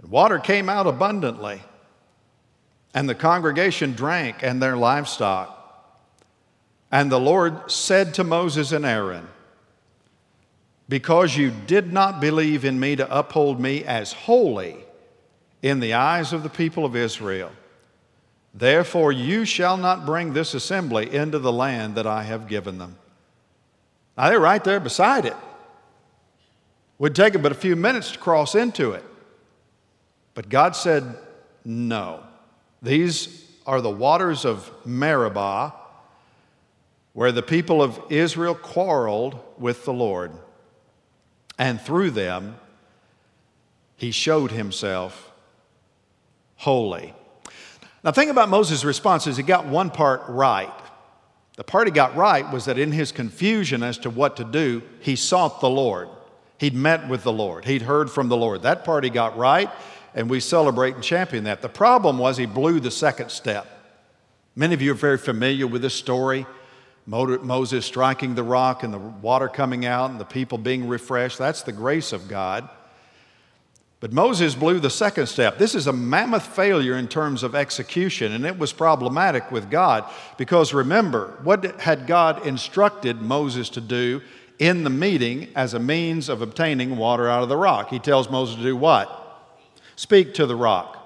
And 0.00 0.10
water 0.10 0.38
came 0.38 0.68
out 0.68 0.86
abundantly, 0.86 1.62
and 2.92 3.08
the 3.08 3.14
congregation 3.14 3.92
drank 3.92 4.42
and 4.42 4.60
their 4.60 4.76
livestock. 4.76 5.58
And 6.90 7.10
the 7.10 7.20
Lord 7.20 7.70
said 7.70 8.14
to 8.14 8.24
Moses 8.24 8.72
and 8.72 8.84
Aaron, 8.84 9.28
Because 10.88 11.36
you 11.36 11.50
did 11.50 11.92
not 11.92 12.20
believe 12.20 12.64
in 12.64 12.78
me 12.78 12.96
to 12.96 13.18
uphold 13.18 13.60
me 13.60 13.84
as 13.84 14.12
holy 14.12 14.76
in 15.62 15.78
the 15.78 15.94
eyes 15.94 16.32
of 16.32 16.42
the 16.42 16.50
people 16.50 16.84
of 16.84 16.96
Israel, 16.96 17.52
therefore 18.52 19.12
you 19.12 19.44
shall 19.44 19.76
not 19.76 20.04
bring 20.04 20.32
this 20.32 20.54
assembly 20.54 21.14
into 21.14 21.38
the 21.38 21.52
land 21.52 21.94
that 21.94 22.06
I 22.06 22.24
have 22.24 22.48
given 22.48 22.78
them. 22.78 22.98
Now, 24.16 24.28
they're 24.28 24.40
right 24.40 24.62
there 24.62 24.80
beside 24.80 25.24
it. 25.24 25.36
Would 26.98 27.14
take 27.14 27.32
them 27.32 27.42
but 27.42 27.52
a 27.52 27.56
few 27.56 27.76
minutes 27.76 28.12
to 28.12 28.18
cross 28.18 28.54
into 28.54 28.92
it. 28.92 29.04
But 30.34 30.48
God 30.48 30.76
said, 30.76 31.16
no. 31.64 32.22
These 32.80 33.46
are 33.66 33.80
the 33.80 33.90
waters 33.90 34.44
of 34.44 34.70
Meribah, 34.86 35.74
where 37.12 37.32
the 37.32 37.42
people 37.42 37.82
of 37.82 38.00
Israel 38.10 38.54
quarreled 38.54 39.38
with 39.58 39.84
the 39.84 39.92
Lord. 39.92 40.32
And 41.58 41.80
through 41.80 42.10
them, 42.10 42.56
he 43.96 44.10
showed 44.10 44.50
himself 44.50 45.30
holy. 46.56 47.14
Now, 48.02 48.10
think 48.10 48.30
about 48.30 48.48
Moses' 48.48 48.84
response 48.84 49.26
is 49.26 49.36
he 49.36 49.42
got 49.42 49.66
one 49.66 49.90
part 49.90 50.22
right. 50.28 50.72
The 51.56 51.64
part 51.64 51.86
he 51.86 51.92
got 51.92 52.16
right 52.16 52.50
was 52.50 52.64
that 52.64 52.78
in 52.78 52.92
his 52.92 53.12
confusion 53.12 53.82
as 53.82 53.98
to 53.98 54.10
what 54.10 54.36
to 54.36 54.44
do, 54.44 54.82
he 55.00 55.16
sought 55.16 55.60
the 55.60 55.68
Lord. 55.68 56.08
He'd 56.58 56.74
met 56.74 57.08
with 57.08 57.24
the 57.24 57.32
Lord, 57.32 57.64
he'd 57.64 57.82
heard 57.82 58.10
from 58.10 58.28
the 58.28 58.36
Lord. 58.36 58.62
That 58.62 58.84
part 58.84 59.04
he 59.04 59.10
got 59.10 59.36
right, 59.36 59.70
and 60.14 60.30
we 60.30 60.40
celebrate 60.40 60.94
and 60.94 61.02
champion 61.02 61.44
that. 61.44 61.62
The 61.62 61.68
problem 61.68 62.18
was 62.18 62.36
he 62.36 62.46
blew 62.46 62.80
the 62.80 62.90
second 62.90 63.30
step. 63.30 63.66
Many 64.54 64.74
of 64.74 64.82
you 64.82 64.92
are 64.92 64.94
very 64.94 65.18
familiar 65.18 65.66
with 65.66 65.82
this 65.82 65.94
story 65.94 66.46
Moses 67.06 67.84
striking 67.84 68.34
the 68.34 68.42
rock 68.42 68.82
and 68.82 68.94
the 68.94 68.98
water 68.98 69.48
coming 69.48 69.84
out 69.84 70.10
and 70.10 70.20
the 70.20 70.24
people 70.24 70.58
being 70.58 70.86
refreshed. 70.86 71.38
That's 71.38 71.62
the 71.62 71.72
grace 71.72 72.12
of 72.12 72.28
God. 72.28 72.68
But 74.02 74.12
Moses 74.12 74.56
blew 74.56 74.80
the 74.80 74.90
second 74.90 75.28
step. 75.28 75.58
This 75.58 75.76
is 75.76 75.86
a 75.86 75.92
mammoth 75.92 76.56
failure 76.56 76.98
in 76.98 77.06
terms 77.06 77.44
of 77.44 77.54
execution, 77.54 78.32
and 78.32 78.44
it 78.44 78.58
was 78.58 78.72
problematic 78.72 79.52
with 79.52 79.70
God 79.70 80.04
because 80.36 80.74
remember, 80.74 81.38
what 81.44 81.80
had 81.80 82.08
God 82.08 82.44
instructed 82.44 83.22
Moses 83.22 83.68
to 83.70 83.80
do 83.80 84.20
in 84.58 84.82
the 84.82 84.90
meeting 84.90 85.50
as 85.54 85.74
a 85.74 85.78
means 85.78 86.28
of 86.28 86.42
obtaining 86.42 86.96
water 86.96 87.30
out 87.30 87.44
of 87.44 87.48
the 87.48 87.56
rock? 87.56 87.90
He 87.90 88.00
tells 88.00 88.28
Moses 88.28 88.56
to 88.56 88.62
do 88.62 88.76
what? 88.76 89.54
Speak 89.94 90.34
to 90.34 90.46
the 90.46 90.56
rock. 90.56 90.98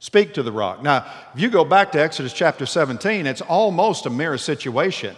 Speak 0.00 0.34
to 0.34 0.42
the 0.42 0.50
rock. 0.50 0.82
Now, 0.82 1.06
if 1.36 1.40
you 1.40 1.48
go 1.48 1.64
back 1.64 1.92
to 1.92 2.02
Exodus 2.02 2.32
chapter 2.32 2.66
17, 2.66 3.28
it's 3.28 3.42
almost 3.42 4.06
a 4.06 4.10
mirror 4.10 4.38
situation 4.38 5.14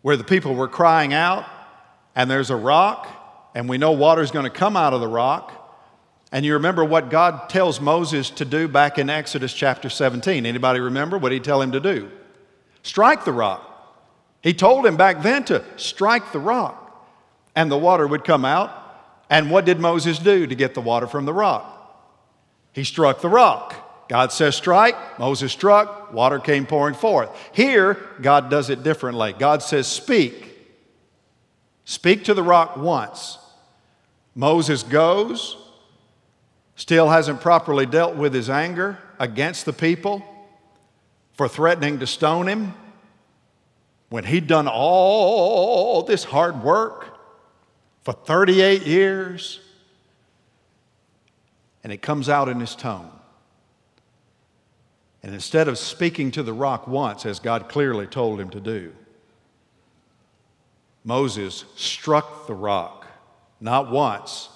where 0.00 0.16
the 0.16 0.24
people 0.24 0.54
were 0.54 0.66
crying 0.66 1.12
out, 1.12 1.44
and 2.16 2.30
there's 2.30 2.48
a 2.48 2.56
rock, 2.56 3.06
and 3.54 3.68
we 3.68 3.76
know 3.76 3.92
water's 3.92 4.30
going 4.30 4.44
to 4.44 4.50
come 4.50 4.78
out 4.78 4.94
of 4.94 5.02
the 5.02 5.06
rock. 5.06 5.58
And 6.32 6.46
you 6.46 6.54
remember 6.54 6.84
what 6.84 7.10
God 7.10 7.48
tells 7.48 7.80
Moses 7.80 8.30
to 8.30 8.44
do 8.44 8.68
back 8.68 8.98
in 8.98 9.10
Exodus 9.10 9.52
chapter 9.52 9.88
17. 9.90 10.46
Anybody 10.46 10.80
remember 10.80 11.18
what 11.18 11.32
he 11.32 11.40
tell 11.40 11.60
him 11.60 11.72
to 11.72 11.80
do? 11.80 12.10
Strike 12.82 13.24
the 13.24 13.32
rock. 13.32 13.66
He 14.42 14.54
told 14.54 14.86
him 14.86 14.96
back 14.96 15.22
then 15.22 15.44
to 15.44 15.64
strike 15.76 16.32
the 16.32 16.38
rock 16.38 17.08
and 17.54 17.70
the 17.70 17.78
water 17.78 18.06
would 18.06 18.24
come 18.24 18.44
out. 18.44 18.76
And 19.28 19.50
what 19.50 19.64
did 19.64 19.80
Moses 19.80 20.18
do 20.18 20.46
to 20.46 20.54
get 20.54 20.74
the 20.74 20.80
water 20.80 21.06
from 21.06 21.24
the 21.24 21.32
rock? 21.32 21.76
He 22.72 22.84
struck 22.84 23.20
the 23.20 23.28
rock. 23.28 24.08
God 24.08 24.32
says 24.32 24.56
strike, 24.56 25.20
Moses 25.20 25.52
struck, 25.52 26.12
water 26.12 26.40
came 26.40 26.66
pouring 26.66 26.96
forth. 26.96 27.30
Here, 27.52 27.94
God 28.20 28.50
does 28.50 28.68
it 28.68 28.82
differently. 28.82 29.34
God 29.38 29.62
says 29.62 29.86
speak. 29.86 30.58
Speak 31.84 32.24
to 32.24 32.34
the 32.34 32.42
rock 32.42 32.76
once. 32.76 33.38
Moses 34.34 34.82
goes, 34.82 35.56
still 36.80 37.10
hasn't 37.10 37.42
properly 37.42 37.84
dealt 37.84 38.16
with 38.16 38.32
his 38.32 38.48
anger 38.48 38.96
against 39.18 39.66
the 39.66 39.72
people 39.72 40.24
for 41.34 41.46
threatening 41.46 41.98
to 41.98 42.06
stone 42.06 42.46
him 42.48 42.72
when 44.08 44.24
he'd 44.24 44.46
done 44.46 44.66
all 44.66 46.02
this 46.02 46.24
hard 46.24 46.62
work 46.62 47.18
for 48.00 48.14
38 48.14 48.86
years. 48.86 49.60
And 51.84 51.92
it 51.92 52.00
comes 52.00 52.30
out 52.30 52.48
in 52.48 52.58
his 52.60 52.74
tone. 52.74 53.10
And 55.22 55.34
instead 55.34 55.68
of 55.68 55.76
speaking 55.76 56.30
to 56.30 56.42
the 56.42 56.54
rock 56.54 56.88
once, 56.88 57.26
as 57.26 57.40
God 57.40 57.68
clearly 57.68 58.06
told 58.06 58.40
him 58.40 58.48
to 58.48 58.60
do, 58.60 58.94
Moses 61.04 61.66
struck 61.76 62.46
the 62.46 62.54
rock, 62.54 63.06
not 63.60 63.90
once, 63.90 64.48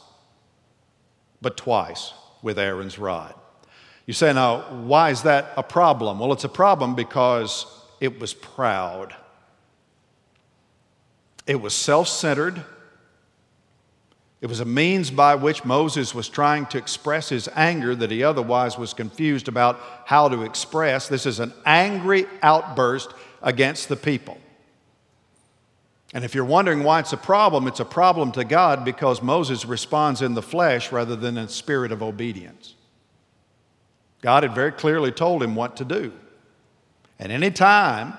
but 1.45 1.57
twice 1.57 2.13
with 2.43 2.59
Aaron's 2.59 2.99
rod. 2.99 3.35
You 4.07 4.15
say, 4.15 4.33
now, 4.33 4.63
why 4.83 5.11
is 5.11 5.23
that 5.23 5.53
a 5.57 5.63
problem? 5.63 6.19
Well, 6.19 6.33
it's 6.33 6.45
a 6.45 6.49
problem 6.49 6.97
because 6.97 7.67
it 8.01 8.19
was 8.19 8.35
proud, 8.35 9.15
it 11.47 11.61
was 11.61 11.73
self 11.73 12.09
centered. 12.09 12.65
It 14.41 14.49
was 14.49 14.61
a 14.61 14.67
means 14.67 15.11
by 15.11 15.37
which 15.37 15.65
Moses 15.65 16.15
was 16.15 16.29
trying 16.29 16.67
to 16.67 16.77
express 16.77 17.31
his 17.31 17.49
anger 17.55 17.95
that 17.95 18.11
he 18.11 18.23
otherwise 18.23 18.77
was 18.77 18.93
confused 18.93 19.49
about 19.49 19.81
how 20.05 20.29
to 20.29 20.43
express. 20.43 21.09
This 21.09 21.25
is 21.25 21.41
an 21.41 21.55
angry 21.65 22.27
outburst 22.43 23.15
against 23.43 23.89
the 23.89 23.97
people. 23.97 24.37
And 26.15 26.25
if 26.25 26.33
you're 26.33 26.45
wondering 26.45 26.85
why 26.85 27.01
it's 27.01 27.13
a 27.13 27.17
problem, 27.17 27.67
it's 27.67 27.81
a 27.81 27.85
problem 27.85 28.31
to 28.33 28.45
God 28.45 28.85
because 28.85 29.21
Moses 29.21 29.67
responds 29.67 30.23
in 30.23 30.35
the 30.35 30.43
flesh 30.43 30.93
rather 30.93 31.17
than 31.17 31.37
in 31.37 31.49
spirit 31.49 31.91
of 31.91 32.05
obedience. 32.05 32.75
God 34.23 34.45
had 34.45 34.55
very 34.55 34.71
clearly 34.71 35.11
told 35.11 35.43
him 35.43 35.57
what 35.57 35.77
to 35.79 35.85
do. 35.85 36.13
And 37.19 37.33
any 37.33 37.51
time 37.51 38.15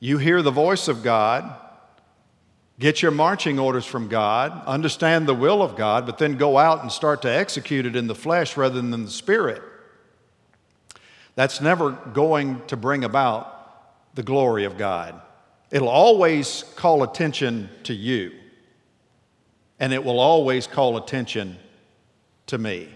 you 0.00 0.18
hear 0.18 0.42
the 0.42 0.50
voice 0.50 0.88
of 0.88 1.04
God, 1.04 1.54
get 2.80 3.02
your 3.02 3.12
marching 3.12 3.56
orders 3.56 3.86
from 3.86 4.08
God, 4.08 4.66
understand 4.66 5.28
the 5.28 5.34
will 5.34 5.62
of 5.62 5.76
God, 5.76 6.06
but 6.06 6.18
then 6.18 6.36
go 6.36 6.58
out 6.58 6.82
and 6.82 6.90
start 6.90 7.22
to 7.22 7.30
execute 7.30 7.86
it 7.86 7.94
in 7.94 8.08
the 8.08 8.16
flesh 8.16 8.56
rather 8.56 8.80
than 8.80 8.90
the 8.90 9.10
spirit, 9.10 9.62
that's 11.36 11.60
never 11.60 11.92
going 11.92 12.60
to 12.66 12.76
bring 12.76 13.04
about 13.04 14.14
the 14.16 14.24
glory 14.24 14.64
of 14.64 14.76
God. 14.76 15.20
It'll 15.72 15.88
always 15.88 16.64
call 16.76 17.02
attention 17.02 17.70
to 17.84 17.94
you, 17.94 18.32
and 19.80 19.92
it 19.92 20.04
will 20.04 20.20
always 20.20 20.66
call 20.66 20.98
attention 20.98 21.56
to 22.46 22.58
me. 22.58 22.90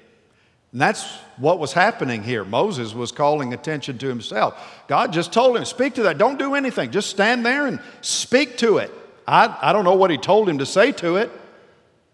And 0.72 0.80
that's 0.82 1.10
what 1.38 1.58
was 1.58 1.72
happening 1.72 2.22
here. 2.22 2.44
Moses 2.44 2.92
was 2.92 3.12
calling 3.12 3.54
attention 3.54 3.96
to 3.96 4.08
himself. 4.08 4.84
God 4.88 5.10
just 5.10 5.32
told 5.32 5.56
him, 5.56 5.64
Speak 5.64 5.94
to 5.94 6.02
that. 6.02 6.18
Don't 6.18 6.38
do 6.38 6.54
anything. 6.54 6.90
Just 6.90 7.08
stand 7.08 7.46
there 7.46 7.66
and 7.66 7.80
speak 8.02 8.58
to 8.58 8.76
it. 8.76 8.90
I, 9.26 9.56
I 9.62 9.72
don't 9.72 9.84
know 9.84 9.94
what 9.94 10.10
he 10.10 10.18
told 10.18 10.46
him 10.46 10.58
to 10.58 10.66
say 10.66 10.92
to 10.92 11.16
it. 11.16 11.30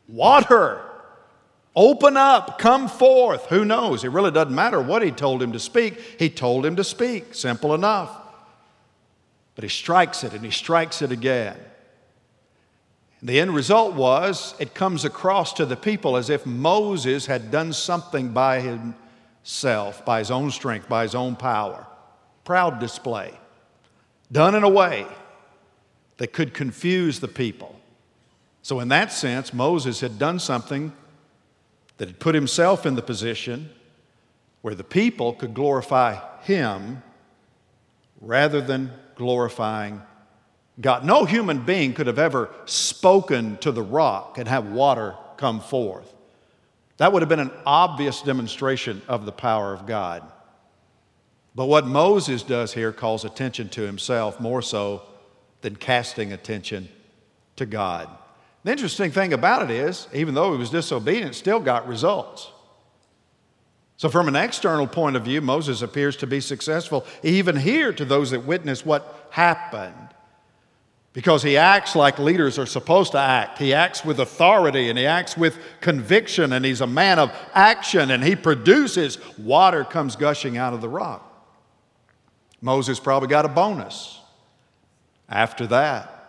Water. 0.07 0.81
Open 1.75 2.17
up. 2.17 2.61
Come 2.61 2.87
forth. 2.87 3.47
Who 3.47 3.65
knows? 3.65 4.05
It 4.05 4.11
really 4.11 4.31
doesn't 4.31 4.55
matter 4.55 4.81
what 4.81 5.03
he 5.03 5.11
told 5.11 5.43
him 5.43 5.51
to 5.55 5.59
speak. 5.59 5.99
He 6.21 6.31
told 6.31 6.65
him 6.65 6.77
to 6.77 6.85
speak. 6.85 7.35
Simple 7.35 7.75
enough. 7.75 8.22
But 9.55 9.65
he 9.65 9.71
strikes 9.71 10.25
it 10.25 10.33
and 10.33 10.45
he 10.45 10.51
strikes 10.51 11.03
it 11.03 11.13
again. 11.13 11.57
The 13.23 13.39
end 13.39 13.55
result 13.55 13.95
was 13.95 14.55
it 14.59 14.75
comes 14.75 15.05
across 15.05 15.53
to 15.55 15.67
the 15.67 15.77
people 15.77 16.17
as 16.17 16.29
if 16.29 16.45
Moses 16.45 17.27
had 17.27 17.51
done 17.53 17.73
something 17.73 18.31
by 18.31 18.61
himself, 18.61 20.05
by 20.05 20.19
his 20.19 20.31
own 20.31 20.51
strength, 20.51 20.89
by 20.89 21.03
his 21.05 21.15
own 21.15 21.37
power. 21.37 21.87
Proud 22.45 22.81
display, 22.81 23.39
done 24.33 24.57
in 24.57 24.65
a 24.65 24.69
way 24.69 25.07
that 26.17 26.33
could 26.33 26.53
confuse 26.53 27.21
the 27.21 27.29
people. 27.29 27.79
So, 28.63 28.81
in 28.81 28.89
that 28.89 29.13
sense, 29.13 29.53
Moses 29.53 30.01
had 30.01 30.19
done 30.19 30.41
something 30.41 30.93
that 31.99 32.09
had 32.09 32.19
put 32.19 32.35
himself 32.35 32.87
in 32.87 32.97
the 32.97 33.03
position 33.03 33.71
where 34.63 34.75
the 34.75 34.85
people 34.85 35.33
could 35.35 35.55
glorify 35.55 36.19
him 36.43 37.03
rather 38.21 38.61
than 38.61 38.93
glorifying 39.23 40.03
God. 40.81 41.05
No 41.05 41.25
human 41.25 41.65
being 41.65 41.95
could 41.95 42.09
have 42.09 42.19
ever 42.19 42.51
spoken 42.65 43.57
to 43.59 43.71
the 43.71 43.83
rock 43.83 44.37
and 44.37 44.49
have 44.49 44.73
water 44.73 45.15
come 45.37 45.61
forth. 45.61 46.13
That 46.97 47.13
would 47.13 47.23
have 47.23 47.29
been 47.29 47.39
an 47.39 47.53
obvious 47.65 48.21
demonstration 48.21 49.01
of 49.07 49.25
the 49.25 49.33
power 49.33 49.73
of 49.73 49.87
God. 49.87 50.25
But 51.55 51.67
what 51.67 51.87
Moses 51.87 52.43
does 52.43 52.75
here 52.75 52.93
calls 52.93 53.25
attention 53.25 53.69
to 53.71 53.83
himself 53.83 54.41
more 54.41 54.61
so 54.61 55.03
than 55.61 55.77
casting 55.77 56.33
attention 56.33 56.89
to 57.57 57.65
God. 57.65 58.09
The 58.65 58.73
interesting 58.73 59.13
thing 59.13 59.33
about 59.33 59.63
it 59.63 59.71
is, 59.71 60.09
even 60.13 60.35
though 60.35 60.53
he 60.53 60.59
was 60.59 60.71
disobedient, 60.71 61.37
still 61.37 61.61
got 61.61 61.87
results. 61.87 62.51
So, 64.03 64.09
from 64.09 64.27
an 64.27 64.35
external 64.35 64.89
point 64.89 65.15
of 65.15 65.23
view, 65.23 65.41
Moses 65.41 65.81
appears 65.81 66.17
to 66.17 66.27
be 66.27 66.41
successful, 66.41 67.07
even 67.23 67.55
here 67.55 67.93
to 67.93 68.05
those 68.05 68.33
that 68.33 68.45
witness 68.45 68.85
what 68.85 69.29
happened 69.31 70.09
because 71.13 71.45
he 71.45 71.57
acts 71.57 71.95
like 71.95 72.19
leaders 72.19 72.59
are 72.59 72.67
supposed 72.67 73.13
to 73.13 73.21
act. 73.21 73.61
He 73.61 73.73
acts 73.73 74.05
with 74.05 74.19
authority 74.19 74.91
and 74.91 74.99
he 74.99 75.07
acts 75.07 75.37
with 75.37 75.57
conviction 75.81 76.53
and 76.53 76.65
he's 76.65 76.81
a 76.81 76.87
man 76.89 77.21
of 77.21 77.31
action 77.55 78.11
and 78.11 78.25
he 78.25 78.35
produces. 78.35 79.19
Water 79.39 79.85
comes 79.85 80.17
gushing 80.17 80.57
out 80.57 80.75
of 80.75 80.81
the 80.81 80.89
rock. 80.89 81.25
Moses 82.61 82.99
probably 82.99 83.29
got 83.29 83.45
a 83.45 83.49
bonus 83.49 84.19
after 85.29 85.65
that. 85.69 86.29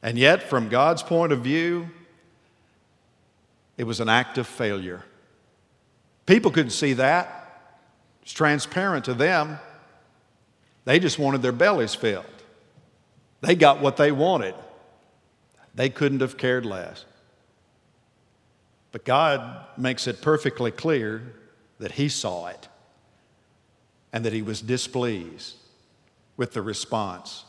And 0.00 0.16
yet, 0.16 0.44
from 0.44 0.68
God's 0.68 1.02
point 1.02 1.32
of 1.32 1.40
view, 1.40 1.90
it 3.76 3.82
was 3.82 3.98
an 3.98 4.08
act 4.08 4.38
of 4.38 4.46
failure. 4.46 5.02
People 6.28 6.50
couldn't 6.50 6.72
see 6.72 6.92
that. 6.92 7.72
It's 8.20 8.32
transparent 8.32 9.06
to 9.06 9.14
them. 9.14 9.58
They 10.84 10.98
just 11.00 11.18
wanted 11.18 11.40
their 11.40 11.52
bellies 11.52 11.94
filled. 11.94 12.26
They 13.40 13.54
got 13.54 13.80
what 13.80 13.96
they 13.96 14.12
wanted. 14.12 14.54
They 15.74 15.88
couldn't 15.88 16.20
have 16.20 16.36
cared 16.36 16.66
less. 16.66 17.06
But 18.92 19.06
God 19.06 19.64
makes 19.78 20.06
it 20.06 20.20
perfectly 20.20 20.70
clear 20.70 21.22
that 21.78 21.92
He 21.92 22.10
saw 22.10 22.48
it 22.48 22.68
and 24.12 24.22
that 24.26 24.34
He 24.34 24.42
was 24.42 24.60
displeased 24.60 25.54
with 26.36 26.52
the 26.52 26.60
response 26.60 27.46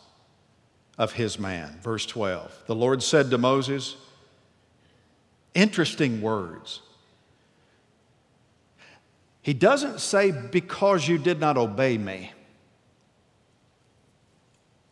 of 0.97 1.11
His 1.11 1.37
man. 1.37 1.79
Verse 1.83 2.05
12 2.05 2.63
The 2.67 2.75
Lord 2.75 3.03
said 3.03 3.29
to 3.31 3.37
Moses, 3.37 3.97
interesting 5.53 6.21
words. 6.21 6.79
He 9.49 9.55
doesn't 9.55 9.99
say, 9.99 10.29
Because 10.29 11.07
you 11.07 11.17
did 11.17 11.39
not 11.39 11.57
obey 11.57 11.97
me. 11.97 12.33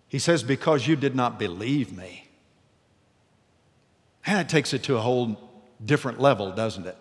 He 0.08 0.18
says, 0.18 0.42
Because 0.42 0.88
you 0.88 0.96
did 0.96 1.16
not 1.16 1.38
believe 1.38 1.96
me. 1.96 2.28
And 4.26 4.40
it 4.40 4.50
takes 4.50 4.74
it 4.74 4.82
to 4.86 4.98
a 4.98 5.00
whole 5.00 5.40
different 5.86 6.20
level, 6.20 6.52
doesn't 6.52 6.88
it? 6.88 6.98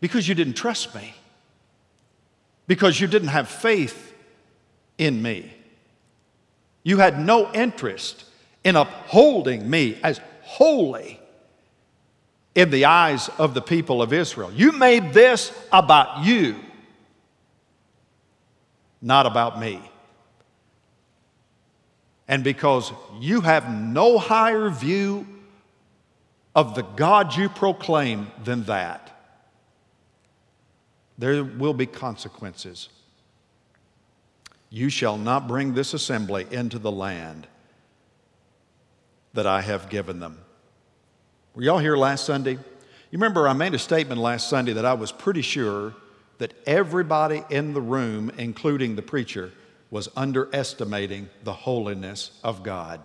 Because 0.00 0.26
you 0.26 0.34
didn't 0.34 0.54
trust 0.54 0.92
me. 0.92 1.14
Because 2.66 3.00
you 3.00 3.06
didn't 3.06 3.28
have 3.28 3.48
faith 3.48 4.12
in 4.98 5.22
me. 5.22 5.54
You 6.82 6.98
had 6.98 7.24
no 7.24 7.52
interest 7.52 8.24
in 8.64 8.74
upholding 8.74 9.70
me 9.70 10.00
as 10.02 10.20
holy 10.42 11.20
in 12.56 12.70
the 12.70 12.86
eyes 12.86 13.28
of 13.38 13.54
the 13.54 13.62
people 13.62 14.02
of 14.02 14.12
Israel. 14.12 14.50
You 14.52 14.72
made 14.72 15.12
this 15.12 15.52
about 15.70 16.24
you, 16.24 16.56
not 19.00 19.26
about 19.26 19.60
me 19.60 19.80
and 22.28 22.42
because 22.42 22.92
you 23.20 23.40
have 23.40 23.70
no 23.72 24.18
higher 24.18 24.68
view 24.70 25.26
of 26.54 26.74
the 26.74 26.82
God 26.82 27.36
you 27.36 27.48
proclaim 27.48 28.28
than 28.42 28.64
that, 28.64 29.12
there 31.18 31.44
will 31.44 31.74
be 31.74 31.86
consequences. 31.86 32.88
You 34.70 34.88
shall 34.88 35.16
not 35.16 35.46
bring 35.46 35.74
this 35.74 35.94
assembly 35.94 36.46
into 36.50 36.78
the 36.78 36.90
land 36.90 37.46
that 39.34 39.46
I 39.46 39.60
have 39.60 39.88
given 39.88 40.18
them. 40.18 40.38
Were 41.56 41.62
y'all 41.62 41.78
here 41.78 41.96
last 41.96 42.26
Sunday? 42.26 42.52
You 42.52 42.58
remember 43.12 43.48
I 43.48 43.54
made 43.54 43.72
a 43.72 43.78
statement 43.78 44.20
last 44.20 44.50
Sunday 44.50 44.74
that 44.74 44.84
I 44.84 44.92
was 44.92 45.10
pretty 45.10 45.40
sure 45.40 45.94
that 46.36 46.52
everybody 46.66 47.44
in 47.48 47.72
the 47.72 47.80
room, 47.80 48.30
including 48.36 48.94
the 48.94 49.00
preacher, 49.00 49.52
was 49.90 50.10
underestimating 50.14 51.30
the 51.44 51.54
holiness 51.54 52.38
of 52.44 52.62
God. 52.62 53.00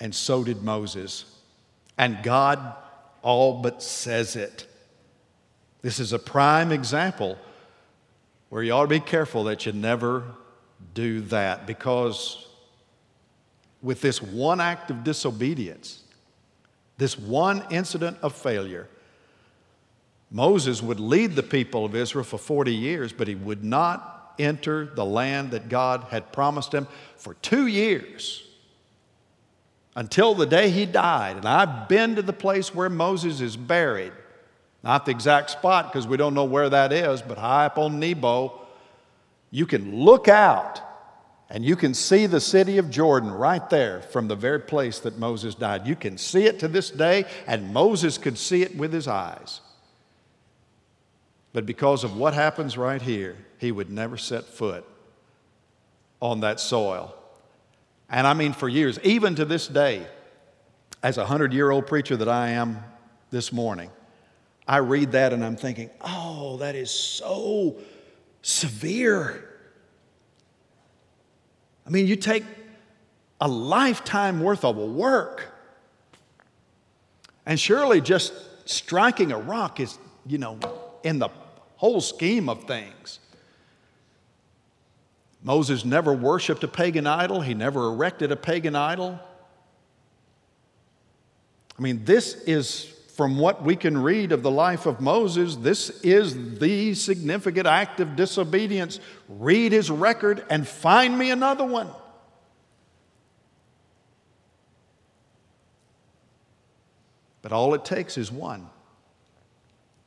And 0.00 0.14
so 0.14 0.44
did 0.44 0.62
Moses. 0.62 1.24
And 1.96 2.22
God 2.22 2.60
all 3.22 3.62
but 3.62 3.82
says 3.82 4.36
it. 4.36 4.66
This 5.80 5.98
is 5.98 6.12
a 6.12 6.18
prime 6.18 6.72
example 6.72 7.38
where 8.50 8.62
you 8.62 8.72
ought 8.72 8.82
to 8.82 8.88
be 8.88 9.00
careful 9.00 9.44
that 9.44 9.64
you 9.64 9.72
never 9.72 10.24
do 10.92 11.22
that 11.22 11.66
because 11.66 12.47
with 13.82 14.00
this 14.00 14.22
one 14.22 14.60
act 14.60 14.90
of 14.90 15.04
disobedience, 15.04 16.02
this 16.96 17.18
one 17.18 17.64
incident 17.70 18.18
of 18.22 18.34
failure, 18.34 18.88
Moses 20.30 20.82
would 20.82 21.00
lead 21.00 21.36
the 21.36 21.42
people 21.42 21.84
of 21.84 21.94
Israel 21.94 22.24
for 22.24 22.38
40 22.38 22.74
years, 22.74 23.12
but 23.12 23.28
he 23.28 23.34
would 23.34 23.64
not 23.64 24.34
enter 24.38 24.86
the 24.86 25.04
land 25.04 25.52
that 25.52 25.68
God 25.68 26.04
had 26.10 26.32
promised 26.32 26.72
him 26.72 26.86
for 27.16 27.34
two 27.34 27.66
years 27.66 28.44
until 29.96 30.34
the 30.34 30.46
day 30.46 30.70
he 30.70 30.86
died. 30.86 31.36
And 31.36 31.46
I've 31.46 31.88
been 31.88 32.16
to 32.16 32.22
the 32.22 32.32
place 32.32 32.74
where 32.74 32.90
Moses 32.90 33.40
is 33.40 33.56
buried. 33.56 34.12
Not 34.84 35.06
the 35.06 35.10
exact 35.10 35.50
spot 35.50 35.92
because 35.92 36.06
we 36.06 36.16
don't 36.16 36.34
know 36.34 36.44
where 36.44 36.68
that 36.68 36.92
is, 36.92 37.20
but 37.20 37.38
high 37.38 37.66
up 37.66 37.78
on 37.78 37.98
Nebo, 37.98 38.60
you 39.50 39.66
can 39.66 40.04
look 40.04 40.28
out 40.28 40.80
and 41.50 41.64
you 41.64 41.76
can 41.76 41.94
see 41.94 42.26
the 42.26 42.40
city 42.40 42.76
of 42.76 42.90
Jordan 42.90 43.30
right 43.30 43.68
there 43.70 44.02
from 44.02 44.28
the 44.28 44.36
very 44.36 44.60
place 44.60 44.98
that 45.00 45.18
Moses 45.18 45.54
died. 45.54 45.86
You 45.86 45.96
can 45.96 46.18
see 46.18 46.44
it 46.44 46.58
to 46.60 46.68
this 46.68 46.90
day, 46.90 47.24
and 47.46 47.72
Moses 47.72 48.18
could 48.18 48.36
see 48.36 48.62
it 48.62 48.76
with 48.76 48.92
his 48.92 49.08
eyes. 49.08 49.60
But 51.54 51.64
because 51.64 52.04
of 52.04 52.16
what 52.16 52.34
happens 52.34 52.76
right 52.76 53.00
here, 53.00 53.36
he 53.56 53.72
would 53.72 53.90
never 53.90 54.18
set 54.18 54.44
foot 54.44 54.84
on 56.20 56.40
that 56.40 56.60
soil. 56.60 57.14
And 58.10 58.26
I 58.26 58.34
mean, 58.34 58.52
for 58.52 58.68
years, 58.68 58.98
even 59.02 59.34
to 59.36 59.46
this 59.46 59.66
day, 59.66 60.06
as 61.02 61.16
a 61.16 61.24
hundred 61.24 61.54
year 61.54 61.70
old 61.70 61.86
preacher 61.86 62.16
that 62.16 62.28
I 62.28 62.50
am 62.50 62.82
this 63.30 63.52
morning, 63.52 63.90
I 64.66 64.78
read 64.78 65.12
that 65.12 65.32
and 65.32 65.42
I'm 65.42 65.56
thinking, 65.56 65.88
oh, 66.02 66.58
that 66.58 66.74
is 66.74 66.90
so 66.90 67.76
severe. 68.42 69.47
I 71.88 71.90
mean, 71.90 72.06
you 72.06 72.16
take 72.16 72.44
a 73.40 73.48
lifetime 73.48 74.40
worth 74.40 74.62
of 74.62 74.76
work, 74.76 75.54
and 77.46 77.58
surely 77.58 78.02
just 78.02 78.34
striking 78.68 79.32
a 79.32 79.38
rock 79.38 79.80
is, 79.80 79.96
you 80.26 80.36
know, 80.36 80.58
in 81.02 81.18
the 81.18 81.30
whole 81.76 82.02
scheme 82.02 82.50
of 82.50 82.64
things. 82.64 83.20
Moses 85.42 85.86
never 85.86 86.12
worshiped 86.12 86.62
a 86.62 86.68
pagan 86.68 87.06
idol, 87.06 87.40
he 87.40 87.54
never 87.54 87.86
erected 87.86 88.32
a 88.32 88.36
pagan 88.36 88.76
idol. 88.76 89.18
I 91.78 91.80
mean, 91.80 92.04
this 92.04 92.34
is 92.34 92.92
from 93.18 93.36
what 93.36 93.64
we 93.64 93.74
can 93.74 93.98
read 93.98 94.30
of 94.30 94.44
the 94.44 94.50
life 94.50 94.86
of 94.86 95.00
Moses, 95.00 95.56
this 95.56 95.90
is 96.02 96.60
the 96.60 96.94
significant 96.94 97.66
act 97.66 97.98
of 97.98 98.14
disobedience. 98.14 99.00
Read 99.28 99.72
his 99.72 99.90
record 99.90 100.44
and 100.48 100.68
find 100.68 101.18
me 101.18 101.32
another 101.32 101.64
one. 101.64 101.88
But 107.42 107.50
all 107.50 107.74
it 107.74 107.84
takes 107.84 108.16
is 108.16 108.30
one. 108.30 108.68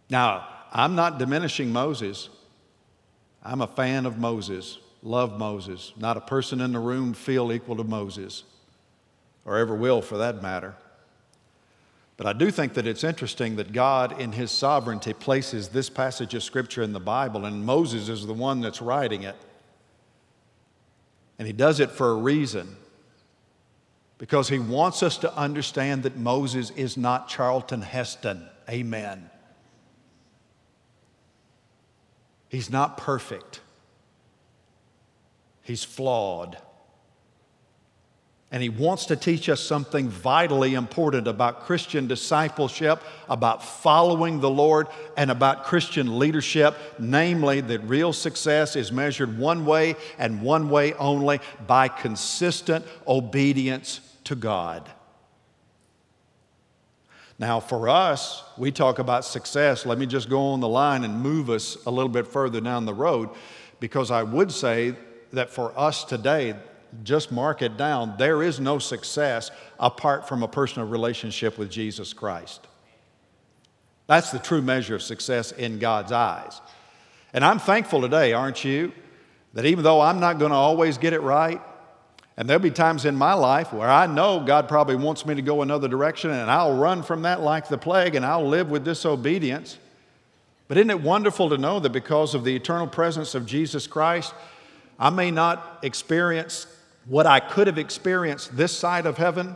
Now, 0.10 0.48
I'm 0.72 0.96
not 0.96 1.20
diminishing 1.20 1.74
Moses. 1.74 2.30
I'm 3.44 3.60
a 3.60 3.68
fan 3.68 4.06
of 4.06 4.20
Moses, 4.20 4.78
love 5.04 5.38
Moses. 5.38 5.92
Not 5.98 6.16
a 6.16 6.22
person 6.22 6.62
in 6.62 6.72
the 6.72 6.80
room 6.80 7.14
feel 7.14 7.52
equal 7.52 7.76
to 7.76 7.84
Moses, 7.84 8.46
or 9.44 9.58
ever 9.58 9.76
will 9.76 10.02
for 10.02 10.20
that 10.20 10.42
matter. 10.42 10.78
But 12.22 12.36
I 12.36 12.38
do 12.38 12.52
think 12.52 12.76
that 12.76 12.86
it's 12.86 13.04
interesting 13.04 13.56
that 13.56 13.74
God, 13.74 14.22
in 14.22 14.34
His 14.34 14.52
sovereignty, 14.52 15.12
places 15.12 15.70
this 15.70 15.90
passage 15.90 16.36
of 16.36 16.44
Scripture 16.44 16.84
in 16.84 16.94
the 16.94 17.00
Bible, 17.00 17.46
and 17.46 17.66
Moses 17.66 18.10
is 18.10 18.28
the 18.28 18.34
one 18.34 18.62
that's 18.62 18.80
writing 18.80 19.24
it. 19.24 19.36
And 21.40 21.48
He 21.48 21.52
does 21.52 21.80
it 21.80 21.90
for 21.90 22.12
a 22.12 22.16
reason 22.16 22.76
because 24.20 24.50
He 24.50 24.60
wants 24.60 25.02
us 25.02 25.18
to 25.18 25.36
understand 25.36 26.04
that 26.04 26.16
Moses 26.16 26.70
is 26.76 26.96
not 26.96 27.28
Charlton 27.28 27.82
Heston. 27.82 28.48
Amen. 28.70 29.28
He's 32.50 32.70
not 32.70 32.98
perfect, 32.98 33.62
he's 35.64 35.84
flawed. 35.84 36.60
And 38.54 38.62
he 38.62 38.68
wants 38.68 39.06
to 39.06 39.16
teach 39.16 39.48
us 39.48 39.62
something 39.62 40.10
vitally 40.10 40.74
important 40.74 41.26
about 41.26 41.62
Christian 41.62 42.08
discipleship, 42.08 43.02
about 43.30 43.64
following 43.64 44.42
the 44.42 44.50
Lord, 44.50 44.88
and 45.16 45.32
about 45.32 45.64
Christian 45.64 46.20
leadership 46.20 46.76
namely, 47.00 47.62
that 47.62 47.80
real 47.84 48.12
success 48.12 48.76
is 48.76 48.92
measured 48.92 49.38
one 49.38 49.66
way 49.66 49.96
and 50.18 50.42
one 50.42 50.70
way 50.70 50.94
only 50.96 51.40
by 51.66 51.88
consistent 51.88 52.86
obedience 53.08 54.02
to 54.26 54.36
God. 54.36 54.90
Now, 57.40 57.60
for 57.60 57.90
us, 57.90 58.44
we 58.58 58.72
talk 58.72 59.00
about 59.00 59.26
success. 59.26 59.86
Let 59.86 59.98
me 59.98 60.06
just 60.06 60.30
go 60.30 60.48
on 60.48 60.60
the 60.60 60.68
line 60.68 61.04
and 61.04 61.22
move 61.22 61.50
us 61.50 61.78
a 61.86 61.90
little 61.90 62.10
bit 62.10 62.28
further 62.28 62.62
down 62.62 62.86
the 62.86 62.94
road 62.94 63.30
because 63.80 64.12
I 64.12 64.24
would 64.24 64.52
say 64.52 64.94
that 65.34 65.50
for 65.50 65.74
us 65.80 66.04
today, 66.04 66.56
just 67.04 67.32
mark 67.32 67.62
it 67.62 67.78
down, 67.78 68.16
there 68.18 68.44
is 68.44 68.60
no 68.60 68.80
success 68.80 69.52
apart 69.80 70.28
from 70.28 70.44
a 70.44 70.48
personal 70.48 70.88
relationship 70.88 71.58
with 71.58 71.70
Jesus 71.70 72.14
Christ. 72.14 72.68
That's 74.08 74.32
the 74.32 74.40
true 74.40 74.62
measure 74.62 74.96
of 74.96 75.02
success 75.02 75.52
in 75.52 75.80
God's 75.80 76.12
eyes. 76.12 76.60
And 77.34 77.46
I'm 77.46 77.60
thankful 77.60 78.02
today, 78.02 78.34
aren't 78.34 78.64
you, 78.66 78.92
that 79.54 79.66
even 79.66 79.84
though 79.84 80.02
I'm 80.02 80.20
not 80.20 80.40
going 80.40 80.52
to 80.52 80.58
always 80.58 80.98
get 80.98 81.14
it 81.14 81.22
right, 81.22 81.62
and 82.38 82.50
there'll 82.50 82.62
be 82.62 82.72
times 82.72 83.06
in 83.06 83.16
my 83.16 83.34
life 83.34 83.72
where 83.72 83.90
I 83.90 84.08
know 84.08 84.40
God 84.40 84.68
probably 84.68 84.96
wants 84.96 85.26
me 85.26 85.36
to 85.36 85.42
go 85.42 85.62
another 85.62 85.88
direction, 85.88 86.32
and 86.32 86.50
I'll 86.50 86.78
run 86.78 87.04
from 87.04 87.22
that 87.24 87.42
like 87.42 87.68
the 87.68 87.78
plague 87.78 88.16
and 88.16 88.26
I'll 88.26 88.48
live 88.48 88.70
with 88.70 88.84
disobedience. 88.84 89.78
But 90.68 90.78
isn't 90.78 90.90
it 90.90 91.02
wonderful 91.02 91.50
to 91.50 91.58
know 91.58 91.80
that 91.82 91.92
because 91.92 92.34
of 92.34 92.44
the 92.44 92.56
eternal 92.56 92.88
presence 92.88 93.36
of 93.36 93.46
Jesus 93.46 93.88
Christ, 93.88 94.34
I 94.98 95.10
may 95.10 95.32
not 95.32 95.80
experience 95.84 96.68
what 97.06 97.26
I 97.26 97.40
could 97.40 97.68
have 97.68 97.78
experienced 97.78 98.56
this 98.56 98.78
side 98.78 99.06
of 99.06 99.18
heaven, 99.18 99.56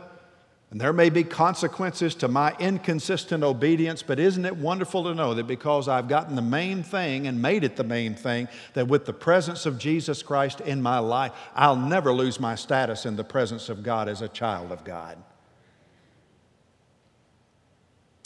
and 0.70 0.80
there 0.80 0.92
may 0.92 1.10
be 1.10 1.22
consequences 1.22 2.14
to 2.16 2.28
my 2.28 2.54
inconsistent 2.58 3.44
obedience, 3.44 4.02
but 4.02 4.18
isn't 4.18 4.44
it 4.44 4.56
wonderful 4.56 5.04
to 5.04 5.14
know 5.14 5.32
that 5.34 5.46
because 5.46 5.86
I've 5.86 6.08
gotten 6.08 6.34
the 6.34 6.42
main 6.42 6.82
thing 6.82 7.28
and 7.28 7.40
made 7.40 7.62
it 7.62 7.76
the 7.76 7.84
main 7.84 8.16
thing, 8.16 8.48
that 8.74 8.88
with 8.88 9.06
the 9.06 9.12
presence 9.12 9.64
of 9.64 9.78
Jesus 9.78 10.24
Christ 10.24 10.60
in 10.60 10.82
my 10.82 10.98
life, 10.98 11.32
I'll 11.54 11.76
never 11.76 12.12
lose 12.12 12.40
my 12.40 12.56
status 12.56 13.06
in 13.06 13.14
the 13.14 13.24
presence 13.24 13.68
of 13.68 13.84
God 13.84 14.08
as 14.08 14.22
a 14.22 14.28
child 14.28 14.72
of 14.72 14.82
God? 14.82 15.16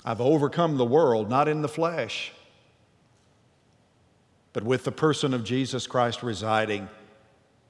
I've 0.03 0.23
overcome 0.23 0.79
the 0.79 0.87
world, 0.87 1.29
not 1.29 1.47
in 1.47 1.61
the 1.61 1.69
flesh, 1.69 2.33
but 4.55 4.63
with 4.65 4.85
the 4.85 4.93
person 4.93 5.35
of 5.35 5.45
Jesus 5.45 5.87
Christ 5.87 6.23
residing 6.23 6.89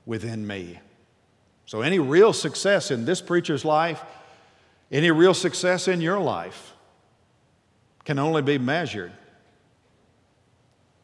within 0.07 0.47
me. 0.47 0.79
So, 1.71 1.83
any 1.83 2.01
real 2.01 2.33
success 2.33 2.91
in 2.91 3.05
this 3.05 3.21
preacher's 3.21 3.65
life 3.65 4.03
any 4.91 5.13
real 5.13 5.35
success 5.35 5.87
in 5.87 6.01
your 6.01 6.19
life 6.19 6.73
can 8.05 8.19
only 8.19 8.43
be 8.43 8.59
measured 8.59 9.13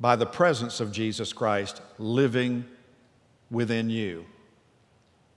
by 0.01 0.17
the 0.17 0.27
presence 0.27 0.81
of 0.81 0.91
Jesus 0.91 1.33
Christ 1.33 1.81
living 2.01 2.65
within 3.49 3.91
you. 3.91 4.27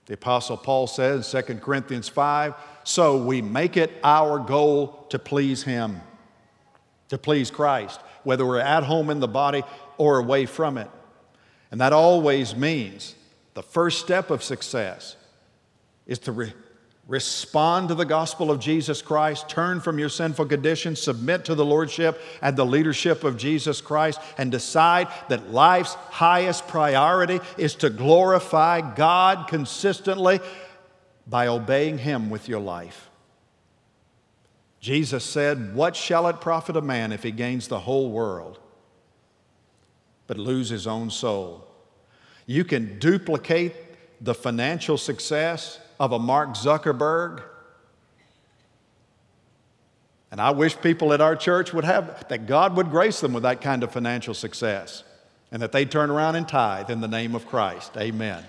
The 0.06 0.14
Apostle 0.14 0.56
Paul 0.56 0.88
says 0.88 1.32
in 1.32 1.44
2 1.44 1.54
Corinthians 1.58 2.08
5 2.08 2.54
so 2.82 3.22
we 3.22 3.40
make 3.40 3.76
it 3.76 3.92
our 4.02 4.40
goal 4.40 5.06
to 5.10 5.18
please 5.20 5.62
Him, 5.62 6.00
to 7.08 7.16
please 7.16 7.52
Christ, 7.52 8.00
whether 8.24 8.44
we're 8.44 8.58
at 8.58 8.82
home 8.82 9.10
in 9.10 9.20
the 9.20 9.28
body 9.28 9.62
or 9.96 10.18
away 10.18 10.46
from 10.46 10.76
it. 10.76 10.90
And 11.70 11.80
that 11.80 11.92
always 11.92 12.56
means 12.56 13.14
the 13.54 13.62
first 13.62 14.00
step 14.00 14.30
of 14.30 14.42
success 14.42 15.14
is 16.10 16.18
to 16.18 16.32
re- 16.32 16.52
Respond 17.10 17.88
to 17.88 17.96
the 17.96 18.04
gospel 18.04 18.52
of 18.52 18.60
Jesus 18.60 19.02
Christ, 19.02 19.48
turn 19.48 19.80
from 19.80 19.98
your 19.98 20.08
sinful 20.08 20.46
condition, 20.46 20.94
submit 20.94 21.44
to 21.46 21.56
the 21.56 21.64
lordship 21.64 22.22
and 22.40 22.56
the 22.56 22.64
leadership 22.64 23.24
of 23.24 23.36
Jesus 23.36 23.80
Christ, 23.80 24.20
and 24.38 24.52
decide 24.52 25.08
that 25.28 25.50
life's 25.50 25.94
highest 25.94 26.68
priority 26.68 27.40
is 27.58 27.74
to 27.76 27.90
glorify 27.90 28.94
God 28.94 29.48
consistently 29.48 30.38
by 31.26 31.48
obeying 31.48 31.98
Him 31.98 32.30
with 32.30 32.48
your 32.48 32.60
life. 32.60 33.10
Jesus 34.78 35.24
said, 35.24 35.74
What 35.74 35.96
shall 35.96 36.28
it 36.28 36.40
profit 36.40 36.76
a 36.76 36.80
man 36.80 37.10
if 37.10 37.24
he 37.24 37.32
gains 37.32 37.66
the 37.66 37.80
whole 37.80 38.12
world 38.12 38.60
but 40.28 40.38
lose 40.38 40.68
his 40.68 40.86
own 40.86 41.10
soul? 41.10 41.66
You 42.46 42.64
can 42.64 43.00
duplicate 43.00 43.74
the 44.20 44.34
financial 44.34 44.96
success 44.96 45.80
of 46.00 46.12
a 46.12 46.18
Mark 46.18 46.54
Zuckerberg. 46.54 47.42
And 50.30 50.40
I 50.40 50.50
wish 50.50 50.80
people 50.80 51.12
at 51.12 51.20
our 51.20 51.36
church 51.36 51.74
would 51.74 51.84
have, 51.84 52.26
that 52.28 52.46
God 52.46 52.74
would 52.76 52.90
grace 52.90 53.20
them 53.20 53.34
with 53.34 53.42
that 53.42 53.60
kind 53.60 53.82
of 53.84 53.92
financial 53.92 54.32
success 54.32 55.04
and 55.52 55.60
that 55.60 55.72
they'd 55.72 55.90
turn 55.90 56.10
around 56.10 56.36
and 56.36 56.48
tithe 56.48 56.88
in 56.88 57.00
the 57.00 57.08
name 57.08 57.34
of 57.34 57.46
Christ. 57.46 57.96
Amen. 57.98 58.42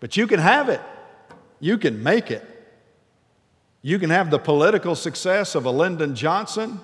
But 0.00 0.16
you 0.16 0.26
can 0.26 0.40
have 0.40 0.68
it, 0.68 0.80
you 1.60 1.76
can 1.76 2.02
make 2.02 2.30
it. 2.30 2.50
You 3.82 3.98
can 3.98 4.08
have 4.08 4.30
the 4.30 4.38
political 4.38 4.94
success 4.94 5.54
of 5.54 5.66
a 5.66 5.70
Lyndon 5.70 6.14
Johnson. 6.14 6.80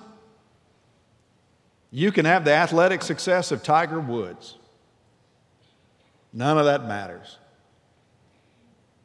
You 1.90 2.12
can 2.12 2.26
have 2.26 2.44
the 2.44 2.52
athletic 2.52 3.00
success 3.00 3.50
of 3.50 3.62
Tiger 3.62 4.00
Woods. 4.00 4.56
None 6.30 6.58
of 6.58 6.66
that 6.66 6.86
matters. 6.86 7.38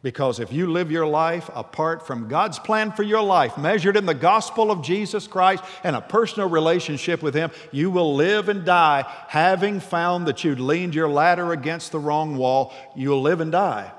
Because 0.05 0.39
if 0.39 0.53
you 0.53 0.71
live 0.71 0.91
your 0.91 1.07
life 1.07 1.49
apart 1.55 2.05
from 2.05 2.27
God's 2.27 2.59
plan 2.59 2.91
for 2.91 3.01
your 3.01 3.23
life, 3.23 3.57
measured 3.57 3.97
in 3.97 4.05
the 4.05 4.13
gospel 4.13 4.69
of 4.69 4.83
Jesus 4.83 5.25
Christ 5.25 5.63
and 5.83 5.95
a 5.95 6.01
personal 6.01 6.47
relationship 6.47 7.23
with 7.23 7.33
Him, 7.33 7.49
you 7.71 7.89
will 7.89 8.13
live 8.13 8.47
and 8.47 8.63
die 8.63 9.11
having 9.29 9.79
found 9.79 10.27
that 10.27 10.43
you'd 10.43 10.59
leaned 10.59 10.93
your 10.93 11.09
ladder 11.09 11.51
against 11.53 11.91
the 11.91 11.97
wrong 11.97 12.37
wall. 12.37 12.71
You'll 12.95 13.23
live 13.23 13.41
and 13.41 13.51
die. 13.51 13.91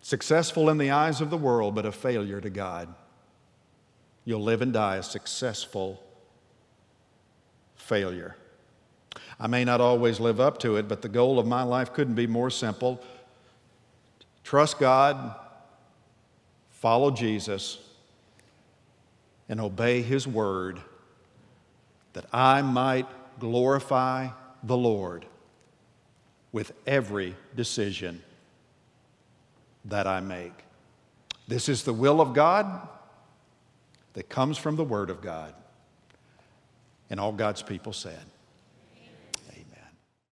Successful 0.00 0.70
in 0.70 0.78
the 0.78 0.90
eyes 0.90 1.20
of 1.20 1.30
the 1.30 1.38
world, 1.38 1.76
but 1.76 1.86
a 1.86 1.92
failure 1.92 2.40
to 2.40 2.50
God. 2.50 2.92
You'll 4.24 4.42
live 4.42 4.60
and 4.60 4.72
die 4.72 4.96
a 4.96 5.04
successful 5.04 6.02
failure. 7.76 8.34
I 9.38 9.46
may 9.46 9.64
not 9.64 9.80
always 9.80 10.18
live 10.18 10.40
up 10.40 10.58
to 10.60 10.78
it, 10.78 10.88
but 10.88 11.02
the 11.02 11.08
goal 11.08 11.38
of 11.38 11.46
my 11.46 11.62
life 11.62 11.92
couldn't 11.92 12.16
be 12.16 12.26
more 12.26 12.50
simple 12.50 13.00
Trust 14.46 14.78
God, 14.78 15.34
follow 16.70 17.10
Jesus, 17.10 17.80
and 19.48 19.60
obey 19.60 20.02
His 20.02 20.24
word 20.24 20.78
that 22.12 22.26
I 22.32 22.62
might 22.62 23.08
glorify 23.40 24.28
the 24.62 24.76
Lord 24.76 25.26
with 26.52 26.70
every 26.86 27.34
decision 27.56 28.22
that 29.84 30.06
I 30.06 30.20
make. 30.20 30.52
This 31.48 31.68
is 31.68 31.82
the 31.82 31.92
will 31.92 32.20
of 32.20 32.32
God 32.32 32.88
that 34.12 34.28
comes 34.28 34.56
from 34.56 34.76
the 34.76 34.84
Word 34.84 35.10
of 35.10 35.20
God. 35.20 35.54
And 37.10 37.18
all 37.18 37.32
God's 37.32 37.62
people 37.62 37.92
said, 37.92 38.22